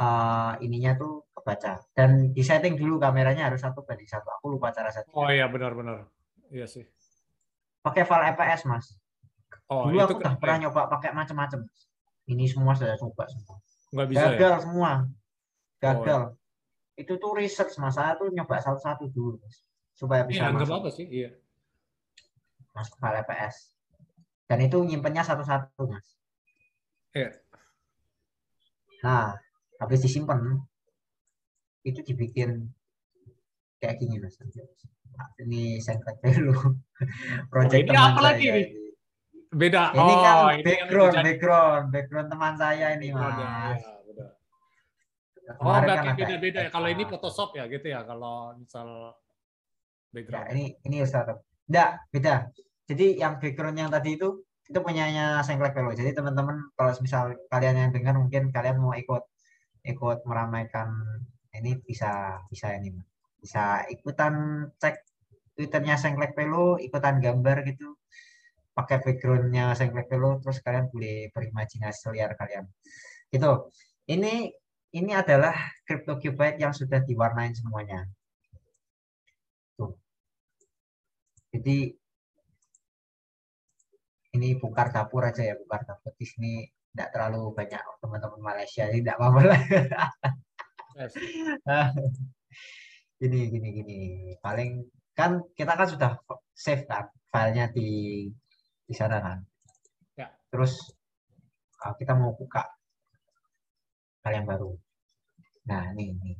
uh, 0.00 0.56
ininya 0.64 0.96
tuh 0.96 1.28
kebaca 1.30 1.78
dan 1.94 2.32
di 2.32 2.42
setting 2.42 2.74
dulu 2.74 2.96
kameranya 2.98 3.52
harus 3.52 3.62
satu 3.62 3.84
banding 3.84 4.08
satu. 4.08 4.28
Aku 4.40 4.56
lupa 4.56 4.72
cara 4.74 4.90
setting. 4.90 5.14
Oh 5.14 5.28
iya, 5.30 5.46
benar-benar. 5.46 6.08
Iya 6.50 6.66
sih. 6.66 6.84
Pakai 7.80 8.04
file 8.04 8.34
EPS 8.34 8.66
mas. 8.68 8.98
Oh, 9.70 9.86
Dulu 9.86 9.96
itu 9.96 10.04
aku 10.04 10.18
udah 10.18 10.34
pernah 10.36 10.58
nyoba 10.66 10.90
pakai 10.90 11.14
macam-macam. 11.14 11.62
Ini 12.26 12.44
semua 12.50 12.74
sudah 12.74 12.98
coba 12.98 13.26
semua. 13.30 13.56
nggak 13.90 14.06
bisa 14.10 14.26
ya. 14.26 14.38
Gagal 14.38 14.54
semua. 14.66 14.90
Gagal. 15.78 16.22
Itu 16.98 17.12
tuh 17.22 17.32
research 17.38 17.78
mas. 17.78 17.94
Saya 17.94 18.18
tuh 18.18 18.34
nyoba 18.34 18.58
satu-satu 18.58 19.06
dulu 19.14 19.38
mas. 19.38 19.62
Supaya 19.94 20.26
bisa 20.26 20.50
Iya, 20.50 20.54
masuk, 20.54 20.74
apa-apa 20.74 20.90
sih. 20.90 21.06
Iya. 21.06 21.30
masuk 22.74 22.94
file 22.98 23.22
EPS. 23.22 23.56
Dan 24.50 24.66
itu 24.66 24.82
nyimpennya 24.82 25.22
satu-satu 25.22 25.86
mas. 25.86 26.18
Iya. 27.14 27.30
Nah, 29.06 29.38
habis 29.78 30.02
disimpan 30.02 30.58
itu 31.86 32.02
dibikin 32.02 32.66
kayak 33.78 34.02
gini 34.02 34.18
mas. 34.18 34.34
Ini 35.38 35.78
singkat 35.78 36.18
dulu. 36.34 36.74
Project 37.46 37.78
ini 37.78 37.88
teman 37.94 38.10
apa 38.10 38.20
lagi 38.26 38.44
ini. 38.50 38.62
Beda. 39.54 39.94
Ini 39.94 40.14
kan 40.18 40.34
oh, 40.34 40.50
ini 40.50 40.58
yang 40.58 40.66
background, 40.66 41.14
background, 41.22 41.84
background 41.94 42.28
teman 42.34 42.54
saya 42.58 42.86
ini 42.98 43.10
ya, 43.10 43.14
mas. 43.14 43.38
ya, 43.38 43.94
benar. 44.02 44.30
Oh, 45.50 45.54
Kemarin 45.62 45.86
berarti 45.86 46.06
kan 46.06 46.14
beda-beda 46.18 46.58
ya. 46.66 46.70
Kalau 46.74 46.88
ini. 46.90 47.02
Photoshop 47.06 47.50
ya 47.54 47.64
gitu 47.70 47.86
ya. 47.86 48.02
Kalau 48.02 48.58
misal 48.58 49.14
Ya, 50.10 50.18
background. 50.18 50.46
ini 50.58 50.64
ini 50.82 50.96
Ustaz. 51.06 51.38
Enggak, 51.70 51.90
beda. 52.10 52.34
Jadi 52.90 53.22
yang 53.22 53.38
background 53.38 53.78
yang 53.78 53.90
tadi 53.94 54.18
itu 54.18 54.42
itu 54.66 54.78
punyanya 54.82 55.42
Sengklek 55.46 55.74
Velo. 55.78 55.94
Jadi 55.94 56.10
teman-teman 56.10 56.74
kalau 56.74 56.90
misal 56.98 57.38
kalian 57.46 57.76
yang 57.78 57.90
dengar 57.94 58.18
mungkin 58.18 58.50
kalian 58.50 58.82
mau 58.82 58.94
ikut 58.98 59.22
ikut 59.86 60.18
meramaikan 60.26 60.90
ini 61.54 61.78
bisa 61.86 62.42
bisa 62.50 62.74
ini 62.74 62.90
bisa 63.38 63.86
ikutan 63.94 64.66
cek 64.82 65.06
twitternya 65.54 65.94
Sengklek 65.94 66.34
Velo, 66.34 66.82
ikutan 66.82 67.22
gambar 67.22 67.62
gitu 67.70 67.94
pakai 68.74 68.98
backgroundnya 69.02 69.74
Sengklek 69.78 70.10
Velo 70.10 70.42
terus 70.42 70.58
kalian 70.58 70.90
boleh 70.90 71.30
berimajinasi 71.30 72.10
liar 72.10 72.34
kalian. 72.34 72.66
Gitu. 73.30 73.70
Ini 74.10 74.50
ini 74.98 75.12
adalah 75.14 75.54
CryptoCubite 75.86 76.58
yang 76.58 76.74
sudah 76.74 76.98
diwarnain 77.06 77.54
semuanya. 77.54 78.10
Jadi 81.50 81.99
ini 84.36 84.48
bongkar 84.60 84.94
dapur 84.94 85.22
aja 85.26 85.42
ya, 85.42 85.54
bongkar 85.58 85.82
dapur 85.88 86.12
di 86.14 86.26
sini 86.26 86.52
tidak 86.90 87.08
terlalu 87.14 87.54
banyak 87.54 87.82
teman-teman 88.02 88.40
Malaysia, 88.42 88.82
jadi 88.86 88.98
tidak 89.02 89.16
apa-apa 89.18 89.40
lah. 89.46 89.60
Yes. 90.98 91.14
gini 93.20 93.52
gini 93.52 93.68
gini 93.76 94.00
paling 94.40 94.80
kan 95.12 95.44
kita 95.52 95.76
kan 95.76 95.84
sudah 95.84 96.16
save 96.56 96.88
kan 96.88 97.04
filenya 97.28 97.68
di 97.68 97.88
di 98.88 98.94
sana 98.96 99.20
kan 99.20 99.38
Ya. 100.16 100.28
terus 100.52 100.76
kita 101.96 102.12
mau 102.12 102.36
buka 102.36 102.60
hal 104.24 104.32
yang 104.36 104.44
baru 104.44 104.76
nah 105.64 105.92
ini 105.96 106.12
ini. 106.12 106.32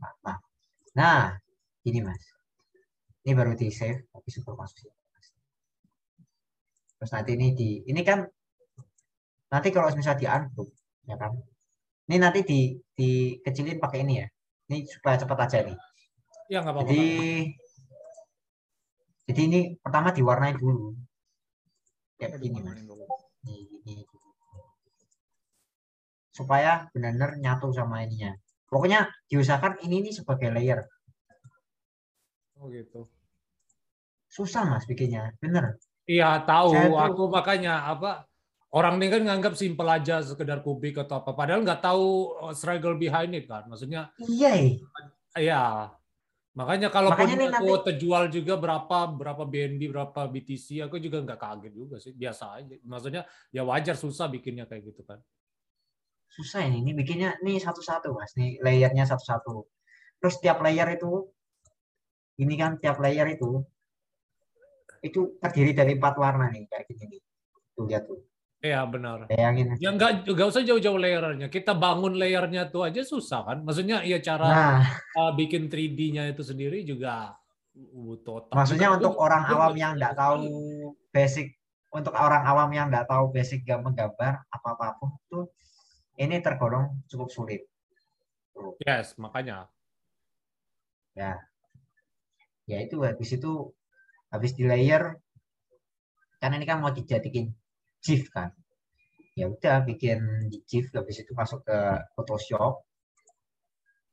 Nah, 0.00 0.12
nah. 0.24 0.38
nah 0.92 1.22
ini 1.84 2.00
mas 2.04 2.20
ini 3.22 3.32
baru 3.38 3.52
di 3.54 3.68
save 3.70 4.10
habis 4.14 4.34
itu 4.38 4.50
masuk 4.52 4.90
terus 6.98 7.10
nanti 7.14 7.30
ini 7.34 7.46
di 7.58 7.68
ini 7.90 8.02
kan 8.06 8.26
nanti 9.52 9.68
kalau 9.74 9.90
misalnya 9.92 10.18
di 10.22 10.26
unbook 10.26 10.70
ya 11.04 11.16
kan? 11.18 11.32
Ini 12.08 12.16
nanti 12.18 12.40
di 12.42 12.60
dikecilin 12.98 13.78
pakai 13.82 14.02
ini 14.06 14.14
ya? 14.22 14.26
Ini 14.70 14.86
supaya 14.86 15.16
cepat 15.20 15.38
aja 15.46 15.58
nih 15.66 15.78
Ya 16.50 16.58
nggak 16.62 16.74
apa-apa. 16.74 16.88
jadi 16.88 17.02
jadi 19.28 19.40
ini 19.48 19.60
pertama 19.78 20.10
diwarnai 20.10 20.54
dulu. 20.58 20.98
Kayak 22.18 22.36
Aduh, 22.36 22.42
gini 22.42 22.58
mas. 22.60 22.78
Nih, 23.46 23.60
gini. 23.70 24.04
supaya 26.32 26.88
benar-benar 26.96 27.36
nyatu 27.38 27.68
sama 27.76 28.02
ininya. 28.04 28.32
Pokoknya 28.66 29.04
diusahakan 29.28 29.84
ini 29.84 30.08
nih 30.08 30.14
sebagai 30.16 30.48
layer 30.48 30.80
Oh 32.62 32.70
gitu. 32.70 33.10
susah 34.28 34.64
mas 34.64 34.86
bikinnya 34.86 35.34
bener 35.42 35.76
Iya 36.02 36.42
tahu. 36.42 36.72
Saya 36.72 36.88
tuh- 36.88 36.98
Aku 36.98 37.22
makanya 37.28 37.86
apa 37.86 38.26
orang 38.72 38.98
ini 38.98 39.06
kan 39.06 39.22
nganggap 39.22 39.54
simpel 39.54 39.86
aja 39.86 40.18
sekedar 40.18 40.58
kubik 40.58 40.98
atau 40.98 41.22
apa. 41.22 41.30
Padahal 41.30 41.62
nggak 41.62 41.78
tahu 41.78 42.06
uh, 42.40 42.50
struggle 42.50 42.96
behind 42.96 43.30
it 43.34 43.46
kan. 43.46 43.66
Maksudnya 43.66 44.10
iya 44.18 44.50
eh. 44.56 44.72
ya 45.36 45.90
makanya 46.52 46.88
kalau 46.88 47.14
Makanya 47.14 47.54
aku 47.54 47.70
nanti- 47.70 47.84
terjual 47.86 48.24
juga 48.28 48.54
berapa 48.56 48.98
berapa 49.08 49.42
BNB 49.46 49.88
berapa 49.88 50.20
BTC 50.26 50.82
aku 50.82 50.98
juga 50.98 51.22
nggak 51.22 51.38
kaget 51.38 51.72
juga 51.72 51.96
sih 51.98 52.10
biasa 52.12 52.44
aja. 52.58 52.74
Maksudnya 52.82 53.22
ya 53.50 53.62
wajar 53.62 53.94
susah 53.94 54.26
bikinnya 54.26 54.66
kayak 54.66 54.90
gitu 54.90 55.02
kan. 55.02 55.18
susah 56.32 56.64
ini 56.64 56.80
ini 56.80 56.96
bikinnya 56.96 57.36
nih 57.44 57.60
satu-satu 57.60 58.16
mas 58.16 58.32
nih 58.32 58.56
layernya 58.64 59.04
satu-satu 59.04 59.68
terus 60.16 60.40
tiap 60.40 60.64
layer 60.64 60.88
itu 60.96 61.28
ini 62.38 62.54
kan 62.56 62.78
tiap 62.78 62.96
layer 62.98 63.28
itu 63.28 63.60
itu 65.02 65.34
terdiri 65.36 65.74
dari 65.74 65.92
empat 65.98 66.14
warna 66.14 66.46
nih 66.48 66.64
kayak 66.66 66.84
gini 66.86 67.04
nih 67.10 67.20
tuh 67.74 67.84
lihat 67.86 68.04
tuh 68.06 68.20
Iya 68.62 68.86
benar. 68.86 69.26
bayangin 69.26 69.74
Ya 69.82 69.90
nggak 69.90 70.22
nggak 70.22 70.46
usah 70.46 70.62
jauh-jauh 70.62 70.94
layernya. 70.94 71.50
Kita 71.50 71.74
bangun 71.74 72.14
layernya 72.14 72.70
tuh 72.70 72.86
aja 72.86 73.02
susah 73.02 73.42
kan. 73.42 73.58
Maksudnya 73.58 74.06
ya 74.06 74.22
cara 74.22 74.46
nah 74.46 74.78
uh, 75.18 75.34
bikin 75.34 75.66
3D-nya 75.66 76.30
itu 76.30 76.46
sendiri 76.46 76.86
juga 76.86 77.34
butuh 77.74 78.46
otak. 78.46 78.54
maksudnya 78.54 78.86
Juga. 78.86 78.96
untuk 79.02 79.12
Gua- 79.18 79.22
orang 79.26 79.42
gua 79.42 79.54
awam 79.58 79.66
nggak 79.66 79.82
yang 79.82 79.92
bisa 79.92 79.98
nggak 79.98 80.14
sekali. 80.14 80.22
tahu 80.22 80.42
basic 81.10 81.46
untuk 81.90 82.14
orang 82.14 82.42
awam 82.46 82.70
yang 82.70 82.86
nggak 82.86 83.06
tahu 83.10 83.24
basic 83.28 83.60
gambar 83.66 83.92
gambar 83.98 84.32
apa 84.46 84.68
apa 84.70 84.86
pun 84.94 85.10
tuh 85.26 85.44
ini 86.14 86.38
tergolong 86.38 87.02
cukup 87.10 87.34
sulit 87.34 87.66
Yes, 88.78 89.18
makanya. 89.18 89.66
ya 91.12 91.34
itu 92.66 92.96
habis 93.02 93.30
itu 93.34 93.52
habis 94.32 94.52
di 94.54 94.64
layer 94.64 95.18
kan 96.42 96.50
ini 96.58 96.66
kan 96.66 96.82
mau 96.82 96.90
dijadiin 96.90 97.54
GIF 98.02 98.34
kan. 98.34 98.50
Ya 99.38 99.46
udah 99.48 99.86
bikin 99.86 100.50
di 100.50 100.58
GIF 100.66 100.90
habis 100.98 101.22
itu 101.22 101.32
masuk 101.32 101.62
ke 101.62 101.78
Photoshop. 102.18 102.82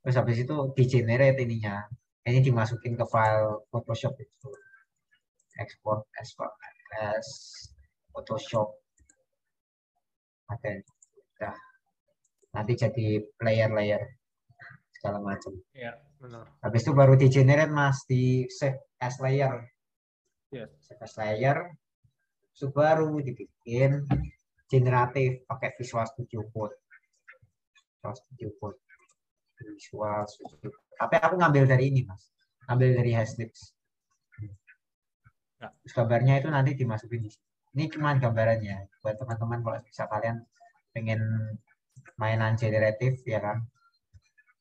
Terus 0.06 0.16
habis 0.16 0.38
itu 0.46 0.56
di 0.78 0.84
generate 0.86 1.42
ininya. 1.44 1.90
Ini 2.24 2.40
dimasukin 2.46 2.94
ke 2.94 3.06
file 3.10 3.66
Photoshop 3.74 4.14
itu. 4.22 4.50
Export 5.60 6.06
as 6.22 6.30
as 7.02 7.28
Photoshop. 8.14 8.70
Oke 10.54 10.86
udah. 11.38 11.58
Nanti 12.54 12.74
jadi 12.78 13.08
layer-layer 13.42 14.19
segala 15.00 15.24
macam 15.24 15.56
Iya, 15.72 15.96
benar. 16.20 16.52
Habis 16.60 16.82
itu 16.84 16.92
baru 16.92 17.16
di 17.16 17.32
generate 17.32 17.72
mas 17.72 18.04
di 18.04 18.44
save 18.52 18.84
as 19.00 19.16
layer. 19.24 19.64
Yes. 20.52 20.68
Save 20.84 21.02
as 21.08 21.16
layer. 21.16 21.58
Terus 22.52 22.76
baru 22.76 23.24
dibikin 23.24 24.04
generatif 24.68 25.48
pakai 25.48 25.72
Visual 25.80 26.04
Studio 26.04 26.44
Code. 26.52 26.76
Visual 27.96 28.14
Studio 28.20 28.50
Code. 28.60 28.80
Visual 29.56 30.22
Studio 30.28 30.68
Code. 30.68 30.88
Tapi 31.00 31.16
aku 31.16 31.36
ngambil 31.40 31.64
dari 31.64 31.88
ini 31.88 32.04
mas. 32.04 32.28
Ngambil 32.68 33.00
dari 33.00 33.12
Hashlips. 33.16 33.72
Ya. 35.64 35.72
Terus 35.72 35.94
gambarnya 35.96 36.44
itu 36.44 36.52
nanti 36.52 36.76
dimasukin 36.76 37.24
di 37.24 37.32
sini. 37.32 37.48
Ini 37.80 37.84
cuma 37.96 38.20
gambarannya. 38.20 38.92
Buat 39.00 39.16
teman-teman 39.16 39.64
kalau 39.64 39.80
bisa 39.80 40.04
kalian 40.12 40.44
pengen 40.92 41.24
mainan 42.20 42.60
generatif 42.60 43.24
ya 43.24 43.40
kan. 43.40 43.64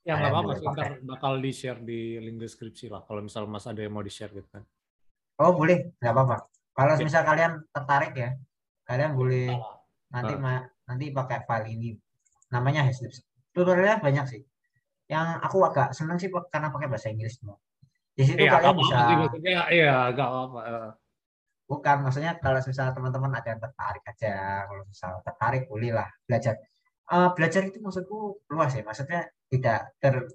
Ya 0.09 0.17
nggak 0.17 0.33
apa-apa 0.33 0.53
sih, 0.57 0.67
ntar 0.73 0.91
bakal 1.05 1.33
di-share 1.37 1.81
di 1.85 2.17
link 2.17 2.41
deskripsi 2.41 2.89
lah. 2.89 3.05
Kalau 3.05 3.21
misal 3.21 3.45
Mas 3.45 3.69
ada 3.69 3.77
yang 3.85 3.93
mau 3.93 4.01
di-share 4.01 4.33
gitu 4.33 4.49
kan. 4.49 4.65
Oh 5.37 5.53
boleh, 5.53 5.93
nggak 6.01 6.13
apa-apa. 6.17 6.49
Kalau 6.73 6.97
Ya. 6.97 7.05
misal 7.05 7.23
kalian 7.29 7.53
tertarik 7.69 8.17
ya, 8.17 8.31
kalian 8.89 9.13
boleh 9.13 9.53
nanti 10.09 10.33
Ah. 10.33 10.41
ma- 10.41 10.69
nanti 10.89 11.13
pakai 11.13 11.45
file 11.45 11.69
ini. 11.77 11.91
Namanya 12.49 12.89
Hashlips. 12.89 13.21
Tutorialnya 13.53 14.01
banyak 14.01 14.25
sih. 14.33 14.41
Yang 15.13 15.27
aku 15.45 15.57
agak 15.69 15.93
seneng 15.93 16.17
sih 16.17 16.33
karena 16.49 16.73
pakai 16.73 16.89
bahasa 16.89 17.13
Inggris 17.13 17.37
semua. 17.37 17.61
Di 18.17 18.25
situ 18.25 18.41
nggak 18.41 18.65
kalian 18.65 18.77
bisa 18.81 18.97
iya, 19.69 20.09
nggak 20.09 20.25
apa-apa. 20.33 20.61
Eh, 20.73 20.91
bukan 21.69 21.97
maksudnya 22.09 22.33
kalau 22.41 22.65
misalnya 22.65 22.97
teman-teman 22.97 23.33
ada 23.37 23.49
yang 23.53 23.61
tertarik 23.61 24.05
aja, 24.09 24.65
kalau 24.65 24.83
misal 24.89 25.13
tertarik 25.21 25.69
boleh 25.69 25.93
lah 25.93 26.09
belajar. 26.25 26.57
Eh, 27.13 27.29
belajar 27.37 27.61
itu 27.69 27.77
maksudku 27.85 28.41
luas 28.49 28.73
ya, 28.73 28.81
maksudnya 28.81 29.29
tidak 29.49 29.97
ter 29.99 30.29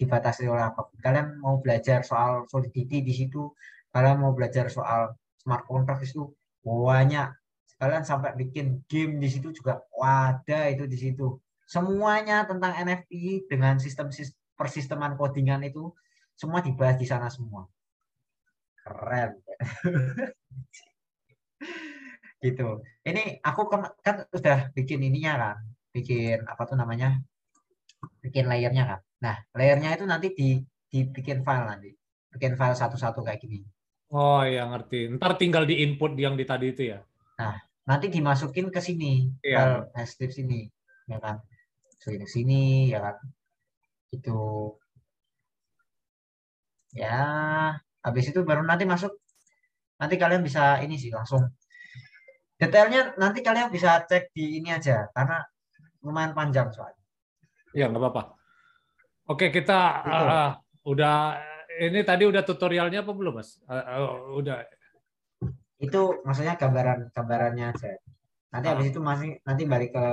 dibatasi 0.00 0.48
oleh 0.48 0.64
apa 0.64 0.88
pun. 0.88 0.96
Kalian 0.96 1.36
mau 1.36 1.60
belajar 1.60 2.00
soal 2.00 2.48
solidity 2.48 3.04
di 3.04 3.12
situ, 3.12 3.52
kalian 3.92 4.24
mau 4.24 4.32
belajar 4.32 4.72
soal 4.72 5.12
smart 5.36 5.68
contract 5.68 6.08
itu 6.08 6.32
banyak. 6.64 7.28
Kalian 7.76 8.04
sampai 8.04 8.32
bikin 8.36 8.84
game 8.88 9.20
di 9.20 9.28
situ 9.28 9.52
juga 9.52 9.84
wadah 9.92 10.72
itu 10.72 10.88
di 10.88 10.96
situ. 10.96 11.36
Semuanya 11.68 12.48
tentang 12.48 12.76
NFT 12.76 13.44
dengan 13.48 13.76
sistem 13.76 14.08
sis- 14.08 14.36
persisteman 14.56 15.16
codingan 15.20 15.60
itu 15.64 15.92
semua 16.36 16.64
dibahas 16.64 16.96
di 16.96 17.04
sana 17.04 17.28
semua. 17.28 17.68
Keren. 18.80 19.36
gitu. 22.44 22.80
Ini 23.04 23.44
aku 23.44 23.68
kan, 23.68 23.92
kan 24.00 24.24
udah 24.32 24.72
bikin 24.72 25.04
ininya 25.04 25.32
kan, 25.36 25.56
bikin 25.92 26.44
apa 26.48 26.62
tuh 26.64 26.76
namanya, 26.76 27.20
bikin 28.20 28.48
layernya 28.48 28.84
kan. 28.86 29.00
Nah, 29.20 29.36
layernya 29.56 29.96
itu 29.96 30.04
nanti 30.08 30.32
di 30.32 30.48
dibikin 30.90 31.46
file 31.46 31.66
nanti, 31.70 31.90
bikin 32.34 32.58
file 32.58 32.74
satu-satu 32.74 33.22
kayak 33.22 33.40
gini. 33.44 33.62
Oh 34.10 34.42
iya 34.42 34.66
ngerti. 34.66 35.06
Ntar 35.16 35.38
tinggal 35.38 35.64
di 35.70 35.86
input 35.86 36.18
yang 36.18 36.34
di 36.34 36.42
tadi 36.42 36.74
itu 36.74 36.82
ya. 36.90 36.98
Nanti 37.86 38.06
dimasukin 38.12 38.70
ke 38.70 38.78
sini, 38.82 39.30
Iya. 39.42 39.56
file 39.56 39.78
hashtag 39.96 40.30
sini, 40.30 40.60
ya 41.10 41.18
kan. 41.22 41.42
Ke 41.98 42.26
sini, 42.26 42.90
ya 42.92 43.00
kan. 43.02 43.16
Itu. 44.10 44.38
Ya, 46.90 47.22
habis 48.02 48.24
itu 48.30 48.42
baru 48.42 48.66
nanti 48.66 48.82
masuk. 48.82 49.14
Nanti 50.00 50.18
kalian 50.18 50.42
bisa 50.42 50.82
ini 50.82 50.98
sih 50.98 51.10
langsung. 51.14 51.50
Detailnya 52.60 53.16
nanti 53.16 53.40
kalian 53.40 53.72
bisa 53.72 54.04
cek 54.04 54.36
di 54.36 54.60
ini 54.60 54.68
aja, 54.74 55.08
karena 55.16 55.40
lumayan 56.04 56.36
panjang 56.36 56.68
soalnya. 56.74 56.99
Iya 57.70 57.86
nggak 57.90 58.02
apa-apa. 58.02 58.22
Oke 59.30 59.54
kita 59.54 59.78
eh, 60.06 60.50
udah 60.90 61.16
ini 61.80 62.02
tadi 62.02 62.26
udah 62.26 62.42
tutorialnya 62.42 63.06
apa 63.06 63.12
belum 63.14 63.38
mas? 63.38 63.62
Eh, 63.66 63.74
eh, 63.78 64.08
udah. 64.36 64.56
itu 65.80 66.20
maksudnya 66.28 66.60
gambaran 66.60 67.08
gambarannya 67.08 67.72
aja 67.72 67.96
nanti 68.52 68.66
Ah. 68.68 68.76
habis 68.76 68.92
itu 68.92 69.00
masih 69.00 69.40
nanti 69.48 69.64
balik 69.64 69.96
ke 69.96 70.06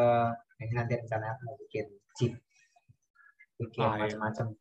ini 0.63 0.71
nanti 0.71 0.95
rencana 0.95 1.35
aku 1.35 1.41
mau 1.43 1.55
bikin 1.59 1.91
chip 2.15 2.39
bikin 3.59 3.83
Ah, 3.83 3.99
iya. 3.99 4.15
macam-macam 4.15 4.55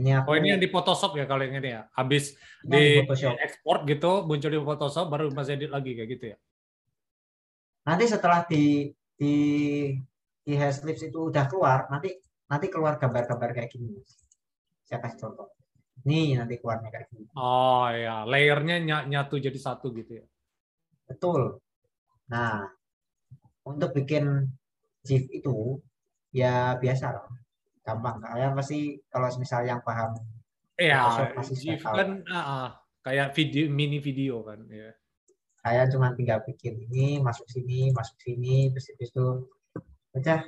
ini 0.00 0.10
aku 0.16 0.32
Oh 0.32 0.34
ini 0.40 0.48
yang 0.56 0.62
di 0.64 0.72
Photoshop 0.72 1.12
ya 1.20 1.28
kalau 1.28 1.44
yang 1.44 1.60
ini 1.60 1.76
ya. 1.76 1.82
Habis 1.92 2.40
ini 2.64 2.72
di, 2.72 2.80
di 2.80 2.98
Photoshop 3.04 3.36
export 3.36 3.80
gitu 3.84 4.12
muncul 4.24 4.48
di 4.48 4.60
Photoshop 4.64 5.06
baru 5.12 5.28
mas 5.28 5.52
edit 5.52 5.68
lagi 5.68 5.92
kayak 5.92 6.08
gitu 6.08 6.24
ya. 6.32 6.36
nanti 7.84 8.04
setelah 8.08 8.40
di 8.48 8.88
di 9.20 9.34
di 10.50 10.58
Hashlips 10.58 11.06
itu 11.06 11.30
udah 11.30 11.46
keluar 11.46 11.86
nanti 11.86 12.10
nanti 12.50 12.66
keluar 12.66 12.98
gambar-gambar 12.98 13.54
kayak 13.54 13.70
gini. 13.70 13.94
Saya 14.82 14.98
kasih 14.98 15.18
contoh. 15.22 15.54
Nih 16.02 16.34
nanti 16.34 16.58
keluarnya 16.58 16.90
kayak 16.90 17.06
gini. 17.14 17.30
Oh 17.38 17.86
ya, 17.86 18.26
layernya 18.26 18.82
ny- 18.82 19.06
nyatu 19.06 19.38
jadi 19.38 19.54
satu 19.54 19.94
gitu 19.94 20.18
ya. 20.18 20.26
betul. 21.06 21.62
Nah 22.26 22.66
untuk 23.62 23.94
bikin 23.94 24.50
GIF 25.06 25.30
itu 25.30 25.78
ya 26.34 26.74
biasa 26.74 27.14
lah 27.14 27.30
gampang. 27.86 28.18
Kalian 28.18 28.58
pasti 28.58 28.98
kalau 29.06 29.30
misal 29.38 29.62
yang 29.62 29.78
paham 29.86 30.18
Iya, 30.74 31.30
GIF 31.46 31.84
kan 31.86 32.24
ah, 32.26 32.74
kayak 33.06 33.36
video 33.36 33.70
mini 33.70 34.02
video 34.02 34.42
kan 34.42 34.66
ya. 34.66 34.90
kalian 35.60 35.92
cuma 35.92 36.08
tinggal 36.16 36.40
bikin 36.40 36.88
ini 36.88 37.20
masuk 37.20 37.44
sini 37.44 37.92
masuk 37.92 38.16
sini 38.16 38.72
terus 38.72 38.96
itu 38.96 39.44
udah 40.16 40.40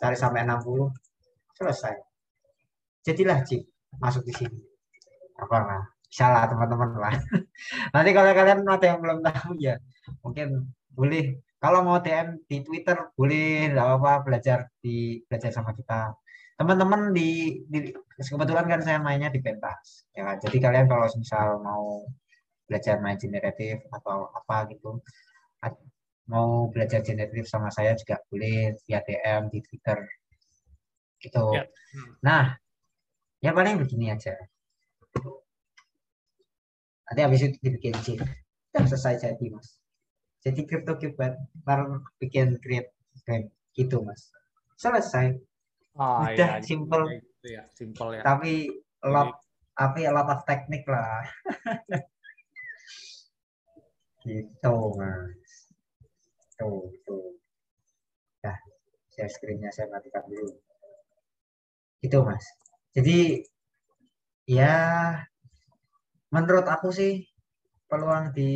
cari 0.00 0.16
sampai 0.16 0.44
60 0.44 0.92
selesai. 1.56 1.94
Jadilah 3.04 3.40
chip 3.44 3.64
masuk 4.00 4.24
di 4.24 4.32
sini. 4.34 4.60
Apa 5.40 5.56
lah 5.60 5.82
bisa 6.04 6.30
lah 6.30 6.46
teman-teman 6.46 6.90
lah. 6.94 7.14
Nanti 7.94 8.10
kalau 8.14 8.30
kalian 8.30 8.62
ada 8.62 8.86
yang 8.86 9.00
belum 9.02 9.18
tahu 9.24 9.58
ya 9.58 9.74
mungkin 10.22 10.70
boleh. 10.94 11.42
Kalau 11.58 11.80
mau 11.80 11.98
DM 11.98 12.44
di 12.44 12.60
Twitter 12.60 12.96
boleh. 13.16 13.72
Nggak 13.72 13.86
apa-apa 13.88 14.12
belajar 14.22 14.58
di 14.78 15.20
belajar 15.26 15.50
sama 15.50 15.72
kita. 15.74 16.12
Teman-teman 16.54 17.10
di, 17.10 17.60
di 17.66 17.90
kebetulan 18.14 18.70
kan 18.70 18.80
saya 18.84 19.02
mainnya 19.02 19.32
di 19.32 19.42
pentas. 19.42 20.06
Ya 20.14 20.38
jadi 20.38 20.56
kalian 20.62 20.86
kalau 20.86 21.08
misal 21.18 21.58
mau 21.58 22.06
belajar 22.64 22.96
main 23.02 23.20
generatif 23.20 23.84
atau 23.92 24.32
apa 24.32 24.70
gitu 24.72 25.02
mau 26.24 26.72
belajar 26.72 27.04
generatif 27.04 27.44
sama 27.44 27.68
saya 27.68 27.92
juga 27.96 28.16
boleh 28.32 28.72
via 28.84 29.00
DM 29.04 29.52
di 29.52 29.60
Twitter. 29.60 29.98
Gitu. 31.20 31.44
Ya. 31.56 31.64
Hmm. 31.64 32.12
nah 32.20 32.44
ya 33.40 33.52
paling 33.52 33.80
begini 33.80 34.12
aja. 34.12 34.36
Nanti 37.04 37.20
habis 37.20 37.40
itu 37.44 37.56
dibikin 37.60 37.94
chip. 38.00 38.20
Dan 38.72 38.88
selesai 38.88 39.22
jadi 39.22 39.46
mas. 39.52 39.78
Jadi 40.42 40.66
crypto 40.66 40.98
cube 40.98 41.36
baru 41.62 42.02
bikin 42.18 42.58
create 42.60 42.92
game 43.28 43.52
gitu 43.76 44.02
mas. 44.02 44.32
Selesai. 44.80 45.38
Ah, 45.94 46.26
Udah, 46.26 46.58
ya, 46.58 46.64
simple. 46.64 47.06
gitu 47.22 47.48
ya, 47.54 47.62
simple 47.70 48.18
ya. 48.18 48.22
tapi 48.26 48.66
lot 49.06 49.30
tapi 49.78 50.08
a 50.08 50.10
lot 50.10 50.26
of 50.26 50.42
teknik 50.48 50.82
lah. 50.88 51.22
Gitu 54.24 54.76
mas 54.96 55.43
tuh 56.54 56.90
tuh 57.02 57.38
nah 58.42 58.56
share 59.10 59.30
screennya 59.30 59.70
saya 59.74 59.90
matikan 59.90 60.24
dulu 60.26 60.54
itu 62.00 62.18
mas 62.20 62.44
jadi 62.94 63.42
ya 64.44 64.74
menurut 66.28 66.66
aku 66.68 66.92
sih 66.92 67.24
peluang 67.88 68.34
di 68.34 68.50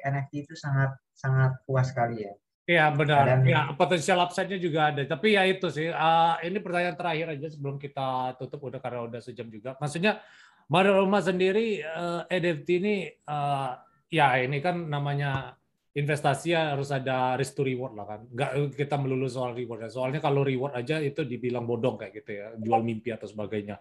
NFT 0.00 0.48
itu 0.48 0.54
sangat 0.56 0.96
sangat 1.14 1.60
puas 1.68 1.90
sekali 1.92 2.24
ya 2.24 2.34
Iya 2.64 2.96
benar. 2.96 3.28
Dan- 3.28 3.44
Ya 3.44 3.68
potensial 3.76 4.24
upside-nya 4.24 4.56
juga 4.56 4.88
ada. 4.88 5.04
Tapi 5.04 5.36
ya 5.36 5.44
itu 5.44 5.68
sih. 5.68 5.92
ah, 5.92 6.40
ini 6.40 6.56
pertanyaan 6.64 6.96
terakhir 6.96 7.36
aja 7.36 7.52
sebelum 7.52 7.76
kita 7.76 8.40
tutup 8.40 8.72
udah 8.72 8.80
karena 8.80 9.04
udah 9.04 9.20
sejam 9.20 9.52
juga. 9.52 9.76
Maksudnya 9.76 10.24
Mario 10.72 11.04
Rumah 11.04 11.20
sendiri 11.20 11.84
eh, 11.84 12.20
NFT 12.24 12.68
ini 12.80 12.96
eh, 13.12 13.70
ya 14.08 14.26
ini 14.40 14.64
kan 14.64 14.80
namanya 14.88 15.52
investasi 15.94 16.50
ya 16.50 16.74
harus 16.74 16.90
ada 16.90 17.38
risk 17.38 17.54
to 17.54 17.62
reward 17.62 17.94
lah 17.94 18.06
kan. 18.06 18.20
Nggak 18.26 18.50
kita 18.74 18.98
melulu 18.98 19.30
soal 19.30 19.54
reward. 19.54 19.86
ya. 19.86 19.90
Soalnya 19.90 20.18
kalau 20.18 20.42
reward 20.42 20.74
aja 20.74 20.98
itu 20.98 21.22
dibilang 21.22 21.62
bodong 21.64 21.94
kayak 21.94 22.12
gitu 22.18 22.30
ya, 22.34 22.46
jual 22.58 22.82
mimpi 22.82 23.14
atau 23.14 23.30
sebagainya. 23.30 23.78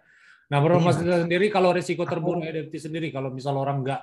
Nah, 0.53 0.61
Mario 0.61 0.77
Rumah 0.77 0.93
Iya. 0.93 1.25
sendiri 1.25 1.49
kalau 1.49 1.73
risiko 1.73 2.05
terburuk 2.05 2.45
NFT 2.45 2.77
sendiri 2.77 3.09
kalau 3.09 3.33
misal 3.33 3.57
orang 3.57 3.81
nggak 3.81 4.01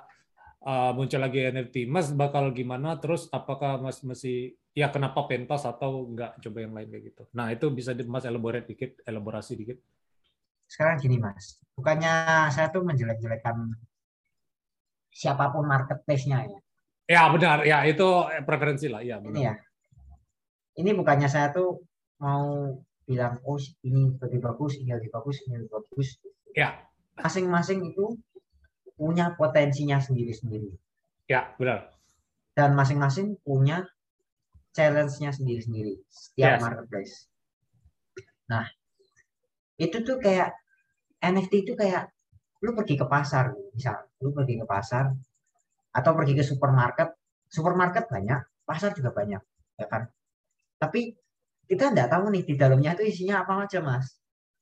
uh, 0.66 0.90
muncul 0.90 1.23
lagi 1.23 1.46
NFT, 1.46 1.87
Mas 1.87 2.11
bakal 2.11 2.51
gimana? 2.51 2.99
Terus 2.99 3.31
apakah 3.31 3.79
Mas 3.79 4.03
masih 4.03 4.59
ya 4.75 4.90
kenapa 4.90 5.23
pentas 5.31 5.62
atau 5.62 6.11
nggak 6.11 6.42
coba 6.42 6.59
yang 6.59 6.75
lain 6.75 6.88
kayak 6.90 7.05
gitu? 7.14 7.23
Nah 7.38 7.55
itu 7.55 7.70
bisa 7.70 7.94
di- 7.94 8.09
Mas 8.09 8.27
elaborate 8.27 8.66
dikit, 8.66 8.99
elaborasi 9.07 9.55
dikit. 9.55 9.79
sekarang 10.70 11.03
gini 11.03 11.18
mas 11.18 11.59
bukannya 11.75 12.46
saya 12.55 12.70
tuh 12.70 12.87
menjelek-jelekan 12.87 13.75
siapa 15.11 15.51
pun 15.51 15.66
marketplace-nya 15.66 16.46
ya 16.46 16.61
Ya 17.11 17.27
benar, 17.27 17.66
ya 17.66 17.83
itu 17.90 18.07
preferensi 18.46 18.87
lah, 18.87 19.03
ya 19.03 19.18
ini 19.18 19.27
benar. 19.35 19.42
ya 19.42 19.55
ini 20.79 20.90
bukannya 20.94 21.27
saya 21.27 21.51
tuh 21.51 21.83
mau 22.23 22.70
bilang 23.03 23.42
oh 23.42 23.59
ini 23.83 24.14
lebih 24.14 24.38
bagus 24.38 24.79
ini 24.79 24.94
lebih 24.94 25.11
bagus 25.11 25.42
ini 25.44 25.59
lebih 25.59 25.70
bagus 25.75 26.09
Ya, 26.51 26.83
masing-masing 27.18 27.83
itu 27.90 28.14
punya 28.94 29.35
potensinya 29.35 29.99
sendiri-sendiri 29.99 30.70
ya 31.27 31.51
benar. 31.59 31.94
dan 32.55 32.75
masing-masing 32.75 33.38
punya 33.42 33.87
challenge-nya 34.70 35.31
sendiri-sendiri 35.31 35.99
setiap 36.07 36.59
Yes. 36.59 36.62
marketplace. 36.62 37.14
Nah, 38.46 38.66
itu 39.77 40.03
tuh 40.03 40.18
kayak 40.18 40.55
NFT 41.18 41.66
itu 41.66 41.73
kayak 41.75 42.11
lu 42.62 42.75
pergi 42.75 42.94
ke 42.94 43.07
pasar, 43.07 43.51
misal 43.75 43.99
lu 44.23 44.31
pergi 44.31 44.59
ke 44.59 44.66
pasar 44.66 45.11
atau 45.90 46.11
pergi 46.14 46.35
ke 46.38 46.44
supermarket, 46.46 47.14
supermarket 47.50 48.07
banyak, 48.07 48.40
pasar 48.62 48.94
juga 48.94 49.11
banyak, 49.11 49.42
ya 49.79 49.87
kan? 49.90 50.07
Tapi 50.79 51.14
kita 51.66 51.90
nggak 51.94 52.09
tahu 52.11 52.31
nih 52.35 52.42
di 52.46 52.55
dalamnya 52.59 52.94
itu 52.98 53.07
isinya 53.07 53.42
apa 53.42 53.66
aja, 53.66 53.79
mas, 53.83 54.18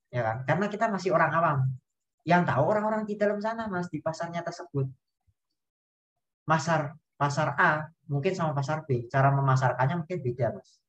ya 0.08 0.24
kan? 0.24 0.36
Karena 0.48 0.66
kita 0.68 0.88
masih 0.88 1.12
orang 1.12 1.30
awam. 1.32 1.58
Yang 2.28 2.42
tahu 2.52 2.64
orang-orang 2.68 3.02
di 3.08 3.16
dalam 3.16 3.40
sana, 3.40 3.68
mas, 3.68 3.88
di 3.88 4.00
pasarnya 4.04 4.44
tersebut. 4.44 4.88
Pasar 6.44 6.96
pasar 7.18 7.58
A 7.58 7.90
mungkin 8.08 8.32
sama 8.32 8.54
pasar 8.54 8.86
B, 8.88 9.10
cara 9.10 9.28
memasarkannya 9.34 10.04
mungkin 10.04 10.18
beda, 10.24 10.56
mas. 10.56 10.80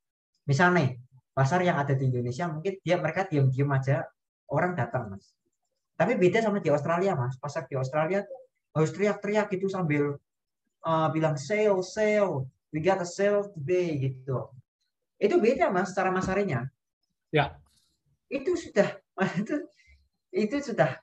Misal 0.48 0.72
nih, 0.76 0.96
pasar 1.36 1.60
yang 1.64 1.76
ada 1.80 1.92
di 1.96 2.08
Indonesia 2.08 2.48
mungkin 2.48 2.80
dia 2.80 2.96
mereka 2.96 3.28
diam-diam 3.28 3.70
aja 3.76 4.08
orang 4.48 4.76
datang, 4.76 5.16
mas. 5.16 5.36
Tapi 6.00 6.16
beda 6.16 6.40
sama 6.40 6.64
di 6.64 6.72
Australia, 6.72 7.16
mas. 7.16 7.36
Pasar 7.36 7.68
di 7.68 7.76
Australia 7.76 8.24
harus 8.72 8.92
teriak-teriak 8.96 9.52
gitu 9.52 9.68
sambil 9.68 10.16
uh, 10.86 11.08
bilang 11.12 11.36
sale, 11.36 11.82
sale, 11.84 12.48
we 12.72 12.80
got 12.80 13.02
a 13.02 13.08
sale 13.08 13.50
today 13.52 13.98
gitu. 14.00 14.50
Itu 15.20 15.42
beda, 15.42 15.68
mas, 15.74 15.92
cara 15.92 16.14
masarinya. 16.14 16.68
Ya. 17.34 17.60
Itu 18.32 18.56
sudah, 18.56 19.00
itu 19.42 19.56
itu 20.30 20.56
sudah 20.62 21.02